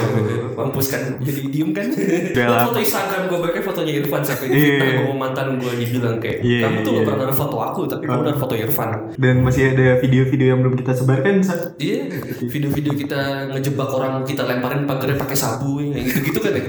Mampus 0.58 0.88
kan, 0.88 1.02
jadi 1.20 1.42
diem 1.48 1.70
kan. 1.70 1.86
Udah 1.88 2.66
foto. 2.66 2.80
Instagram 2.80 3.22
gue 3.28 3.40
pakai 3.44 3.62
fotonya 3.62 3.94
Irfan 3.96 4.22
sampai 4.22 4.48
Iya. 4.48 4.58
difitnah 4.58 5.04
gue 5.04 5.16
mantan 5.16 5.48
gue 5.56 5.72
dibilang 5.76 6.18
kayak 6.18 6.38
Iya, 6.40 6.60
kamu 6.64 6.78
tuh 6.80 6.90
iya. 6.90 6.98
gak 6.98 7.06
pernah 7.08 7.24
ada 7.24 7.36
foto 7.36 7.58
aku 7.60 7.82
tapi 7.86 8.04
kamu 8.04 8.22
ada 8.24 8.36
foto 8.36 8.54
Irfan. 8.56 8.90
Dan 9.14 9.36
masih 9.42 9.64
ada 9.70 9.86
video-video 9.98 10.48
yang 10.48 10.60
belum 10.60 10.76
kita 10.76 10.92
sebarkan. 10.94 11.36
Iya, 11.78 12.00
video-video 12.44 12.94
kita 12.96 13.20
ngejebak 13.50 13.90
orang 13.92 14.14
kita 14.24 14.42
lemparin 14.44 14.84
pagarnya 14.84 15.18
pakai 15.18 15.38
sabu 15.38 15.78
ya 15.80 15.94
gitu-gitu 16.00 16.40
kan 16.40 16.52
ya. 16.52 16.64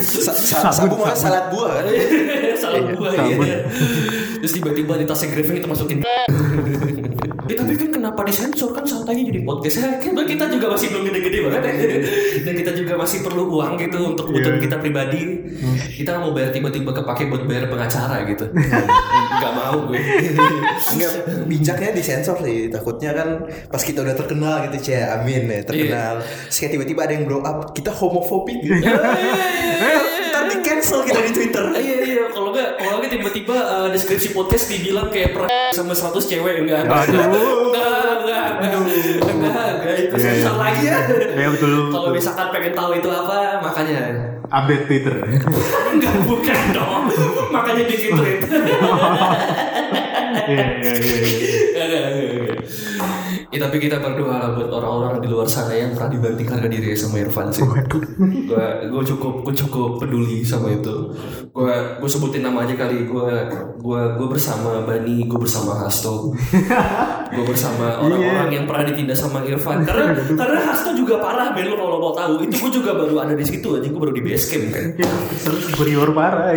Sa- 0.00 0.34
sa- 0.34 0.74
sabu 0.74 0.94
malah 0.94 1.14
salad 1.14 1.44
buah 1.48 1.70
kan. 1.76 1.84
Buah 2.90 3.12
ya. 3.38 3.58
Terus 4.38 4.52
tiba-tiba 4.52 4.92
di 4.94 5.04
tasnya 5.04 5.28
Griffin 5.30 5.54
kita 5.56 5.68
masukin 5.68 5.98
Eh, 7.48 7.56
tapi 7.56 7.72
kan 7.74 7.88
kenapa 7.88 8.20
disensor 8.22 8.70
kan 8.70 8.84
santainya 8.84 9.24
jadi 9.32 9.40
podcast 9.42 9.76
ya, 9.80 9.88
kan 10.04 10.12
kita 10.14 10.44
juga 10.52 10.66
masih 10.76 10.86
belum 10.92 11.02
gede-gede 11.08 11.38
banget 11.48 11.62
ya 11.64 11.72
dan 12.46 12.54
kita 12.54 12.70
juga 12.76 12.92
masih 12.94 13.18
perlu 13.24 13.42
uang 13.48 13.72
gitu 13.80 13.98
untuk 14.04 14.24
kebutuhan 14.28 14.58
kita 14.60 14.76
pribadi 14.78 15.22
kita 15.96 16.20
mau 16.20 16.30
bayar 16.30 16.52
tiba-tiba 16.52 16.90
kepake 16.92 17.26
buat 17.26 17.42
bayar 17.48 17.66
pengacara 17.66 18.22
gitu 18.28 18.44
nggak 19.40 19.52
mau 19.54 19.78
gue 19.88 19.98
Enggak, 20.88 21.12
bijaknya 21.46 21.90
disensor 21.92 22.36
sih. 22.40 22.68
Takutnya 22.68 23.10
kan 23.12 23.28
pas 23.68 23.82
kita 23.82 24.02
udah 24.02 24.14
terkenal 24.14 24.62
gitu, 24.68 24.90
Cia. 24.90 25.18
Amin 25.18 25.46
ya, 25.46 25.60
terkenal. 25.62 26.22
Terus 26.48 26.58
kayak 26.58 26.72
tiba-tiba 26.78 27.00
ada 27.06 27.12
yang 27.14 27.24
blow 27.26 27.42
up, 27.42 27.72
kita 27.72 27.90
homofobik 27.90 28.58
gitu. 28.62 28.78
Ntar 28.78 30.44
di 30.48 30.56
cancel 30.62 31.00
kita 31.04 31.20
di 31.22 31.32
Twitter. 31.32 31.64
Iya 31.74 31.96
iya 32.04 32.22
kalau 32.30 32.50
nggak 32.50 32.70
kalau 32.78 32.96
nggak 33.00 33.12
tiba-tiba 33.12 33.56
uh, 33.88 33.90
deskripsi 33.90 34.28
podcast 34.30 34.64
dibilang 34.66 35.08
kayak 35.08 35.32
per 35.32 35.42
sama 35.70 35.92
100 35.92 36.20
cewek 36.20 36.54
enggak 36.62 36.84
enggak 36.84 37.04
enggak 37.08 37.26
enggak 38.20 38.46
enggak 38.60 39.66
enggak 39.74 39.94
itu 39.98 40.14
Iya, 40.14 40.22
sensor 40.22 40.52
iya. 40.52 40.60
lagi 40.60 40.82
ya 40.84 40.98
Iya, 41.34 41.48
betul. 41.50 41.70
kalau 41.88 42.08
misalkan 42.10 42.46
pengen 42.50 42.72
tahu 42.72 42.90
itu 42.94 43.08
apa 43.08 43.36
makanya 43.58 44.00
Update 44.48 44.84
Twitter. 44.84 45.14
enggak 45.88 46.14
bukan 46.22 46.60
dong 46.72 47.02
makanya 47.50 47.82
bikin 47.84 48.10
tweet 48.14 48.40
Iya 50.48 50.64
iya 50.78 52.00
iya. 52.08 52.27
Iya. 53.58 53.60
ya 53.60 53.66
tapi 53.66 53.76
kita 53.82 53.98
berdoa 53.98 54.36
lah 54.38 54.50
buat 54.54 54.70
orang-orang 54.70 55.18
di 55.18 55.28
luar 55.28 55.48
sana 55.50 55.74
yang 55.74 55.90
pernah 55.98 56.14
dibanting 56.14 56.46
harga 56.46 56.68
diri 56.70 56.94
sama 56.94 57.18
Irfan 57.18 57.50
sih. 57.50 57.66
Gue 58.46 58.66
gue 58.86 59.02
cukup 59.02 59.42
gue 59.42 59.54
cukup 59.66 59.98
peduli 59.98 60.46
sama 60.46 60.70
itu. 60.70 61.10
Gue 61.50 61.74
gue 61.98 62.08
sebutin 62.08 62.46
nama 62.46 62.62
aja 62.62 62.78
kali. 62.78 63.10
Gue 63.10 63.34
gue 63.82 64.00
gue 64.14 64.28
bersama 64.30 64.86
Bani 64.86 65.26
gue 65.26 65.38
bersama 65.38 65.74
Hasto. 65.82 66.30
Gue 67.28 67.44
bersama 67.44 68.00
orang-orang 68.00 68.48
yang 68.54 68.64
pernah 68.64 68.86
ditindas 68.88 69.20
sama 69.20 69.42
Irfan. 69.44 69.82
Karena 69.82 70.14
karena 70.14 70.60
Hasto 70.70 70.94
juga 70.94 71.18
parah 71.18 71.52
Ben. 71.52 71.68
Lo 71.68 71.76
kalau 71.76 71.98
mau 72.00 72.14
tahu 72.16 72.46
itu 72.46 72.54
gue 72.56 72.80
juga 72.80 72.94
baru 72.94 73.20
ada 73.20 73.34
di 73.34 73.44
situ 73.44 73.68
aja. 73.74 73.86
Gue 73.90 74.00
baru 74.00 74.14
di 74.14 74.22
base 74.24 74.46
camp 74.48 74.66
kan 74.72 74.86
Terus 75.44 75.62
superior 75.74 76.10
parah 76.14 76.54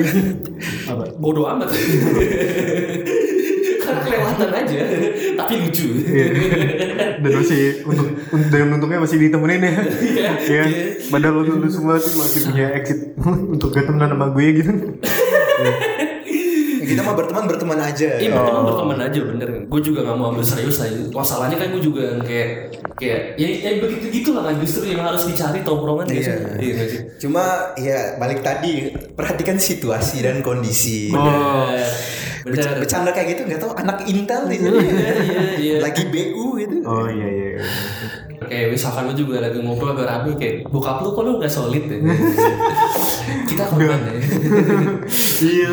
bodoh 1.22 1.46
amat 1.48 1.70
kelewatan 4.02 4.50
aja 4.52 4.78
tapi 5.40 5.54
lucu 5.62 5.88
Dan 7.22 7.32
masih 7.38 7.86
untuk 7.86 8.08
dan 8.50 8.74
untungnya 8.74 9.00
masih 9.00 9.18
ditemenin 9.20 9.62
ya. 9.62 9.74
Iya, 10.02 10.30
Iya. 10.42 10.64
iya. 10.66 10.84
Padahal 11.08 11.46
lu, 11.46 11.62
lu 11.62 11.70
semua 11.70 11.98
tuh 11.98 12.18
masih 12.18 12.50
punya 12.50 12.66
exit 12.74 13.00
untuk 13.54 13.70
gak 13.70 13.86
temenan 13.86 14.12
sama 14.12 14.28
gue 14.34 14.48
gitu. 14.58 14.72
Kita 16.82 17.08
mah 17.08 17.16
berteman 17.16 17.46
berteman 17.48 17.80
aja. 17.80 18.10
Iya 18.18 18.30
berteman 18.34 18.64
berteman 18.68 18.98
aja 19.00 19.20
bener. 19.24 19.50
Gue 19.70 19.82
juga 19.82 20.04
gak 20.04 20.18
mau 20.18 20.34
ambil 20.34 20.44
serius 20.44 20.82
lah. 20.82 20.90
Masalahnya 21.14 21.56
kan 21.56 21.68
gue 21.72 21.82
juga 21.82 22.20
kayak 22.26 22.50
kayak 22.98 23.22
ya, 23.40 23.48
ya 23.48 23.70
begitu 23.80 24.06
gitulah 24.12 24.44
kan 24.44 24.56
justru 24.60 24.92
yang 24.92 25.06
harus 25.06 25.24
dicari 25.24 25.62
tongkrongan? 25.62 26.10
Iya. 26.10 26.36
Iya? 26.60 26.84
Cuma 27.16 27.44
ya 27.78 28.18
balik 28.18 28.42
tadi 28.42 28.92
perhatikan 29.14 29.56
situasi 29.56 30.26
dan 30.26 30.42
kondisi. 30.42 31.14
Oh, 31.14 31.70
bener. 32.46 32.74
Bercanda 32.82 33.10
kayak 33.14 33.28
gitu 33.38 33.42
nggak 33.48 33.60
tahu 33.62 33.72
anak 33.78 33.98
Intel 34.08 34.42
sini. 34.50 34.70
Iya 34.82 35.44
iya. 35.58 35.76
Lagi 35.82 36.04
BU 36.10 36.46
gitu. 36.62 36.78
Oh 36.84 37.08
iya 37.08 37.28
iya. 37.30 37.50
Kayak 38.42 38.74
misalkan 38.74 39.06
lu 39.06 39.14
juga 39.14 39.38
lagi 39.38 39.62
ngobrol 39.62 39.94
agak 39.94 40.08
rame 40.10 40.34
kayak 40.34 40.66
bokap 40.74 41.06
lu 41.06 41.14
kok 41.14 41.24
lu 41.24 41.38
gak 41.38 41.54
solid 41.54 41.84
deh. 41.86 42.02
Kita 43.50 43.64
korban 43.70 44.00
deh. 44.02 44.18
Iya. 45.42 45.70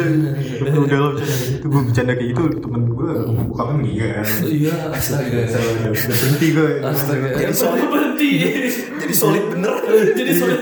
Udah 0.64 0.98
lo 1.00 1.08
bercanda 1.16 1.32
kayak 1.32 1.48
gitu. 1.56 1.66
Gue 1.68 1.82
bercanda 1.88 2.12
kayak 2.16 2.28
gitu 2.32 2.42
temen 2.60 2.82
gue 2.92 3.12
bokapnya 3.48 3.74
meninggal. 3.80 4.24
Iya 4.44 4.74
astaga. 4.92 5.40
Udah 5.48 5.62
udah 5.64 5.90
berhenti 5.92 6.46
gue. 6.52 6.70
Astaga. 6.84 7.28
Jadi 7.36 7.54
solid. 7.56 7.86
berhenti. 7.88 8.30
Jadi 9.00 9.14
solid 9.16 9.44
bener. 9.52 9.74
Jadi 10.12 10.32
solid. 10.36 10.60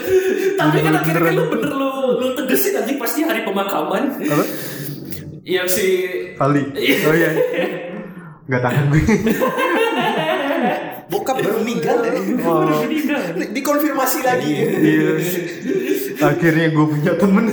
Tapi 0.57 0.77
kan 0.81 0.95
akhirnya 1.03 1.23
kan 1.27 1.35
lu 1.35 1.45
bener 1.53 1.71
lu 1.75 1.91
lu 2.17 2.29
tegesin 2.39 2.79
aja 2.79 2.93
pasti 2.97 3.21
hari 3.27 3.43
pemakaman. 3.43 4.03
Apa? 4.15 4.45
Yang 5.47 5.69
si 5.71 5.87
Kali. 6.35 6.63
Oh 7.07 7.15
iya. 7.15 7.31
Gak 8.47 8.63
tahan 8.63 8.85
gue. 8.91 9.03
Bokap 11.07 11.39
baru 11.39 11.63
meninggal 11.63 12.03
ya. 12.03 12.19
Di- 13.31 13.51
Dikonfirmasi 13.55 14.27
lagi. 14.27 14.51
Iya. 14.59 15.23
Akhirnya 16.19 16.67
gue 16.69 16.87
punya 16.89 17.13
temen. 17.15 17.47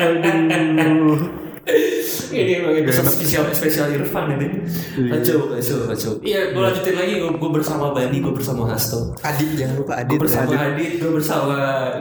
Aduh. 0.00 1.45
Ini 1.66 2.62
emang 2.62 2.78
episode 2.78 3.10
spesial 3.10 3.50
spesial 3.50 3.90
Irfan 3.90 4.38
ini. 4.38 4.62
Kacau, 5.10 5.50
kacau, 5.50 5.78
kacau. 5.90 6.12
Iya, 6.22 6.54
gue 6.54 6.62
lanjutin 6.62 6.94
lagi. 6.94 7.14
Gue 7.18 7.50
bersama 7.50 7.90
Bani, 7.90 8.22
gue 8.22 8.30
bersama 8.30 8.70
Hasto. 8.70 9.18
Adit 9.26 9.50
jangan 9.58 9.82
lupa 9.82 9.98
Adit. 9.98 10.14
Gue 10.14 10.30
bersama 10.30 10.54
Adit, 10.54 10.92
gue 11.02 11.10
bersama 11.10 11.56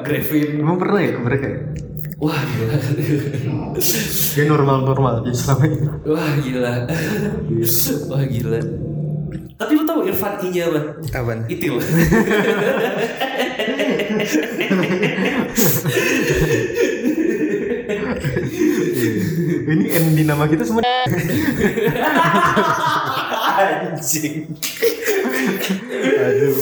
Grevin. 0.06 0.62
Emang 0.62 0.78
pernah 0.78 1.02
ya 1.02 1.12
ke 1.18 1.22
mereka 1.22 1.46
ya? 1.50 1.60
Wah 2.22 2.38
gila. 2.38 2.78
Dia 4.38 4.46
normal-normal 4.46 5.26
aja 5.26 5.34
selama 5.34 5.64
ini. 5.66 5.78
Wah 6.06 6.34
gila. 6.46 6.74
Wah 8.14 8.24
gila. 8.30 8.62
Tapi 9.56 9.72
lu 9.74 9.84
tahu 9.88 10.06
Irfan 10.06 10.34
I-nya 10.46 10.70
apa? 10.70 10.82
Apaan? 11.10 11.40
Itil. 11.50 11.82
Ini 19.66 19.86
N 19.98 20.06
di 20.14 20.15
nama 20.26 20.44
kita 20.46 20.64
semua. 20.64 20.82
Anjing. 23.56 24.36
Aduh. 26.18 26.56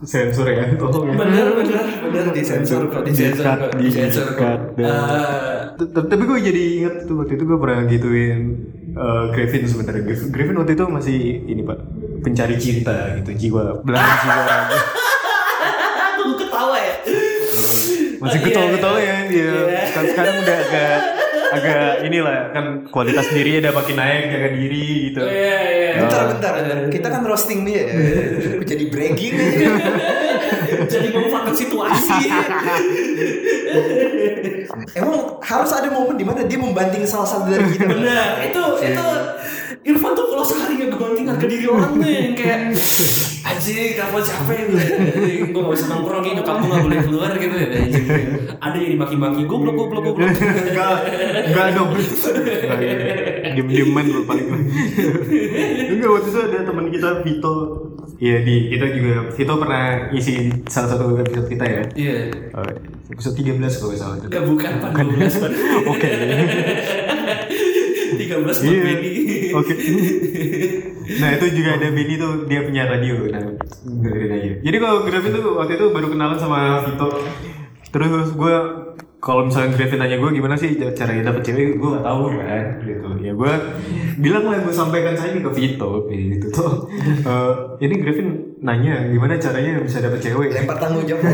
Sensor 0.00 0.46
ya, 0.46 0.62
tolong 0.78 1.10
ya. 1.10 1.14
bener, 1.18 1.46
bener, 1.52 1.82
kok, 1.90 2.30
disensor 2.30 2.86
Di-cut, 2.86 2.94
kok, 2.94 3.02
disensor 3.02 4.26
kok. 4.30 4.38
di-cut, 4.38 4.60
dan- 4.78 4.94
Ah, 4.94 5.74
T- 5.74 5.90
Tapi 5.90 6.22
gue 6.22 6.38
jadi 6.40 6.62
inget 6.78 6.94
tuh 7.04 7.18
waktu 7.18 7.34
itu 7.34 7.44
gue 7.44 7.58
pernah 7.58 7.82
gituin 7.84 8.40
eh, 8.88 9.24
Griffin 9.28 9.62
sebenarnya. 9.64 10.02
Griffin, 10.06 10.54
waktu 10.56 10.72
itu 10.72 10.84
masih 10.86 11.18
ini 11.44 11.62
pak 11.62 11.78
pencari 12.20 12.54
cinta 12.56 12.94
gitu 13.16 13.30
jiwa 13.36 13.82
belahan 13.82 14.06
jiwa 14.22 14.34
raga. 14.40 14.78
Aku 16.14 16.30
ketawa 16.36 16.76
ya. 16.78 16.94
Masih 18.18 18.38
Iya, 18.38 18.46
ketawa-ketawa 18.48 18.98
ya 18.98 19.16
dia. 19.24 19.50
Iya. 19.50 19.82
Kan 19.92 20.04
sekarang 20.08 20.34
udah 20.38 20.56
agak 20.60 20.98
agak 21.48 22.04
inilah 22.04 22.52
kan 22.52 22.64
kualitas 22.92 23.26
dirinya 23.32 23.68
udah 23.68 23.74
makin 23.80 23.96
naik 23.96 24.24
jaga 24.32 24.48
diri 24.52 24.88
gitu. 25.10 25.22
Iya, 25.24 25.60
iya. 25.72 25.92
Bentar, 26.04 26.22
bentar, 26.34 26.50
bentar. 26.60 26.76
Kita 26.92 27.08
kan 27.08 27.22
roasting 27.24 27.60
dia 27.64 27.82
ya. 27.88 27.94
Jadi 28.70 28.84
bragging 28.92 29.34
aja. 29.36 29.68
Jadi 30.92 31.06
memanfaatkan 31.12 31.54
situasi. 31.56 32.18
Emang 34.96 35.40
harus 35.40 35.70
ada 35.72 35.88
momen 35.88 36.16
di 36.16 36.24
mana 36.24 36.44
dia 36.44 36.58
membanting 36.60 37.04
salah 37.08 37.28
satu 37.28 37.48
dari 37.48 37.64
kita. 37.72 37.88
Bener, 37.88 38.28
itu 38.44 38.62
itu 38.84 39.06
Irfan 39.80 40.12
tuh 40.12 40.26
kalau 40.26 40.42
sehari 40.42 40.74
nggak 40.76 40.90
kebanting 40.92 41.26
harga 41.26 41.46
diri 41.46 41.66
orang 41.66 41.92
tuh 41.94 42.06
yang 42.06 42.34
kayak 42.34 42.60
anjing 43.40 43.94
kamu 43.94 44.18
capek 44.20 44.58
gue 44.66 44.84
gue 45.46 45.56
gak 45.56 45.72
bisa 45.72 45.86
nongkrong 45.88 46.24
nyokap 46.28 46.56
gue 46.56 46.68
gak 46.68 46.82
boleh 46.82 46.98
keluar 47.00 47.30
gitu 47.32 47.54
ya 47.54 47.68
ada 48.58 48.76
yang 48.76 48.90
dimaki-maki 48.92 49.42
goblok 49.44 49.74
goblok 49.74 50.02
goblok 50.04 50.28
Enggak, 50.28 50.94
enggak 51.46 51.66
dong. 51.72 51.88
Enggak, 51.94 52.78
iya. 52.78 52.96
Diem-dieman 53.50 54.04
lu 54.06 54.20
paling. 54.22 54.46
Enggak 55.88 56.10
waktu 56.12 56.28
itu 56.28 56.40
ada 56.42 56.58
teman 56.62 56.86
kita 56.88 57.08
Vito. 57.22 57.54
Iya 58.18 58.36
di 58.42 58.54
kita 58.68 58.86
juga 58.90 59.14
Vito 59.30 59.54
pernah 59.56 59.84
ngisi 60.10 60.34
salah 60.66 60.88
satu 60.90 61.16
episode 61.16 61.46
kita 61.46 61.64
ya. 61.64 61.82
iya 61.94 62.16
Oh, 62.52 62.66
episode 63.08 63.34
13 63.34 63.56
kalau 63.56 63.94
salah 63.94 64.16
itu. 64.18 64.26
ya 64.28 64.40
bukan 64.42 64.72
pan 64.76 64.92
12 64.92 65.40
pan 65.40 65.52
Oke. 65.86 66.10
13 68.18 68.42
buat 68.42 68.56
Iya. 68.58 68.82
Benny 68.82 69.10
Oke. 69.54 69.74
Nah 71.08 71.40
itu 71.40 71.56
juga 71.56 71.80
ada 71.80 71.88
Benny 71.88 72.20
tuh 72.20 72.44
dia 72.44 72.68
punya 72.68 72.84
radio. 72.84 73.32
Nah 73.32 73.40
dengerin 73.80 74.28
aja. 74.28 74.50
Jadi 74.60 74.76
kalau 74.76 75.08
Gravin 75.08 75.32
tuh 75.32 75.56
waktu 75.56 75.80
itu 75.80 75.88
baru 75.88 76.12
kenalan 76.12 76.36
sama 76.36 76.84
Vito. 76.84 77.08
Terus 77.88 78.36
gue 78.36 78.54
kalau 79.16 79.48
misalnya 79.48 79.72
Gravin 79.72 80.04
nanya 80.04 80.20
gue 80.20 80.36
gimana 80.36 80.52
sih 80.60 80.76
caranya 80.76 81.32
dapet 81.32 81.48
cewek, 81.48 81.80
gue 81.80 81.88
gak 81.96 82.04
tahu 82.04 82.28
kan 82.36 82.64
gitu. 82.84 83.08
Ya 83.24 83.32
gue 83.32 83.52
bilang 84.20 84.52
lah 84.52 84.60
gue 84.60 84.68
sampaikan 84.68 85.16
saya 85.16 85.32
ini 85.32 85.40
ke 85.40 85.48
Vito 85.56 86.12
gitu 86.12 86.46
tuh. 86.52 86.72
Eh, 87.28 87.52
ini 87.88 87.94
Gravin 88.04 88.28
nanya 88.60 89.08
gimana 89.08 89.40
caranya 89.40 89.80
bisa 89.80 90.04
dapet 90.04 90.20
cewek. 90.20 90.52
Lempar 90.52 90.76
tanggung 90.76 91.08
jawab. 91.08 91.24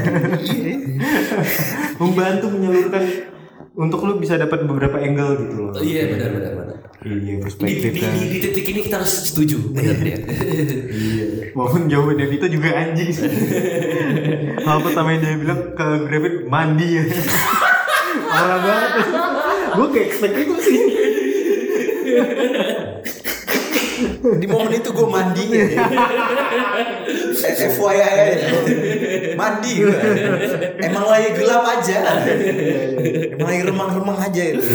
Membantu 1.98 2.46
menyalurkan 2.46 3.02
untuk 3.74 4.06
lu 4.06 4.22
bisa 4.22 4.38
dapat 4.38 4.70
beberapa 4.70 5.02
angle 5.02 5.34
gitu 5.34 5.66
loh. 5.66 5.74
iya 5.82 6.06
benar 6.06 6.30
benar 6.30 6.52
benar 6.62 6.83
Iya 7.02 7.42
di, 7.42 7.74
di, 7.82 7.90
di, 7.90 8.00
kan. 8.00 8.14
di 8.16 8.38
titik 8.38 8.66
ini 8.70 8.80
kita 8.86 9.02
harus 9.02 9.28
setuju 9.28 9.58
benar 9.74 9.98
dia 9.98 10.18
Iya. 10.94 11.24
Walaupun 11.54 11.90
jawaban 11.90 12.22
Vito 12.26 12.46
juga 12.50 12.70
anjing 12.74 13.10
sih. 13.14 13.30
Hal 14.66 14.78
pertama 14.82 15.14
yang 15.14 15.22
dia 15.22 15.38
bilang 15.38 15.60
ke 15.74 15.86
Gravin 16.10 16.34
mandi 16.50 16.88
ya. 16.98 17.04
Parah 18.26 18.58
banget. 18.58 18.90
Gue 19.74 19.86
kayak 19.94 20.06
expect 20.10 20.34
itu 20.34 20.54
sih. 20.58 20.78
Di 24.24 24.46
momen 24.50 24.72
itu 24.74 24.90
gue 24.90 25.06
mandi 25.06 25.44
ya. 25.46 25.66
FYI 27.54 27.98
aja. 28.02 28.50
Mandi 29.38 29.70
gue. 29.78 29.98
Emang 30.82 31.06
lagi 31.06 31.28
gelap 31.38 31.62
aja. 31.70 31.98
Emang 33.38 33.46
lagi 33.46 33.62
remang-remang 33.62 34.18
aja 34.18 34.42
itu. 34.42 34.66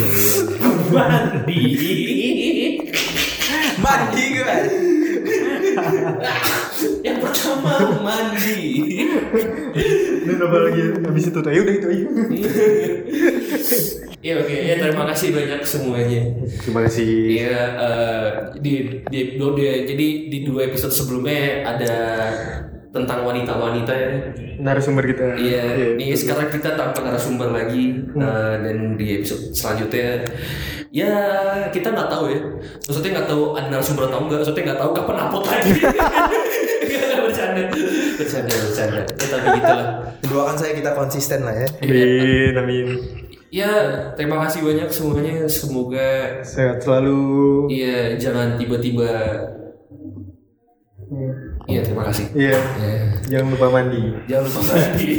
Mandi. 0.90 1.62
Mandi 3.80 4.24
gue. 4.34 4.56
Yang 7.04 7.18
pertama 7.22 7.74
mandi. 8.00 8.60
Dan 10.24 10.38
apa 10.40 10.58
lagi 10.68 10.80
habis 11.04 11.24
itu 11.28 11.38
tuh 11.40 11.50
ya 11.52 11.60
udah 11.60 11.74
itu 11.74 11.86
aja. 11.88 12.06
Ya 14.20 14.36
oke, 14.36 14.52
ya 14.52 14.74
terima 14.76 15.08
kasih 15.08 15.32
banyak 15.32 15.60
semuanya. 15.64 16.20
Terima 16.60 16.80
kasih. 16.84 17.08
Iya, 17.40 17.60
eh, 17.80 18.28
di, 18.60 18.72
di, 19.08 19.20
di, 19.40 19.64
jadi 19.88 20.08
di 20.28 20.38
dua 20.44 20.68
episode 20.68 20.92
sebelumnya 20.92 21.64
ada 21.64 21.94
tentang 22.90 23.22
wanita-wanita 23.22 23.92
ya. 23.94 24.08
Narasumber 24.58 25.06
kita. 25.06 25.38
Iya, 25.38 25.94
ini 25.94 26.12
sekarang 26.12 26.50
kita 26.50 26.74
tanpa 26.74 27.06
narasumber 27.06 27.54
lagi 27.54 28.02
eh, 28.02 28.54
dan 28.60 28.98
di 28.98 29.22
episode 29.22 29.54
selanjutnya 29.54 30.26
ya 30.90 31.14
kita 31.70 31.94
nggak 31.94 32.10
tahu 32.10 32.24
ya. 32.34 32.40
Maksudnya 32.86 33.10
nggak 33.22 33.28
tahu 33.30 33.42
ada 33.54 33.68
narasumber 33.70 34.10
atau 34.10 34.18
enggak. 34.26 34.38
Maksudnya 34.42 34.62
nggak 34.74 34.80
tahu 34.82 34.90
kapan 34.94 35.16
upload 35.22 35.44
lagi. 35.46 35.72
Bercanda, 37.30 37.62
bercanda, 38.18 38.52
bercanda. 38.52 39.02
Ya, 39.06 39.26
tapi 39.26 39.46
gitulah. 39.58 39.88
Doakan 40.28 40.56
saya 40.60 40.72
kita 40.76 40.90
konsisten 40.92 41.40
lah 41.46 41.54
ya. 41.56 41.68
Amin, 41.82 42.54
amin. 42.58 42.86
Ya, 43.50 43.72
terima 44.14 44.44
kasih 44.46 44.62
banyak 44.62 44.90
semuanya. 44.92 45.34
Semoga 45.50 46.38
Sehat 46.46 46.84
selalu. 46.84 47.66
Iya, 47.72 48.14
jangan 48.20 48.54
tiba-tiba. 48.60 49.10
Iya, 51.70 51.80
terima 51.86 52.02
kasih. 52.10 52.26
Iya. 52.34 52.58
Ya, 52.58 52.94
Jangan 53.30 53.48
lupa 53.54 53.66
mandi. 53.70 54.02
jangan 54.26 54.44
lupa 54.50 54.60
mandi. 54.66 55.10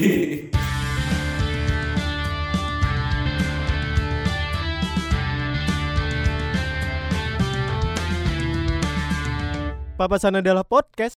Papasan 9.98 10.42
adalah 10.42 10.66
podcast 10.66 11.10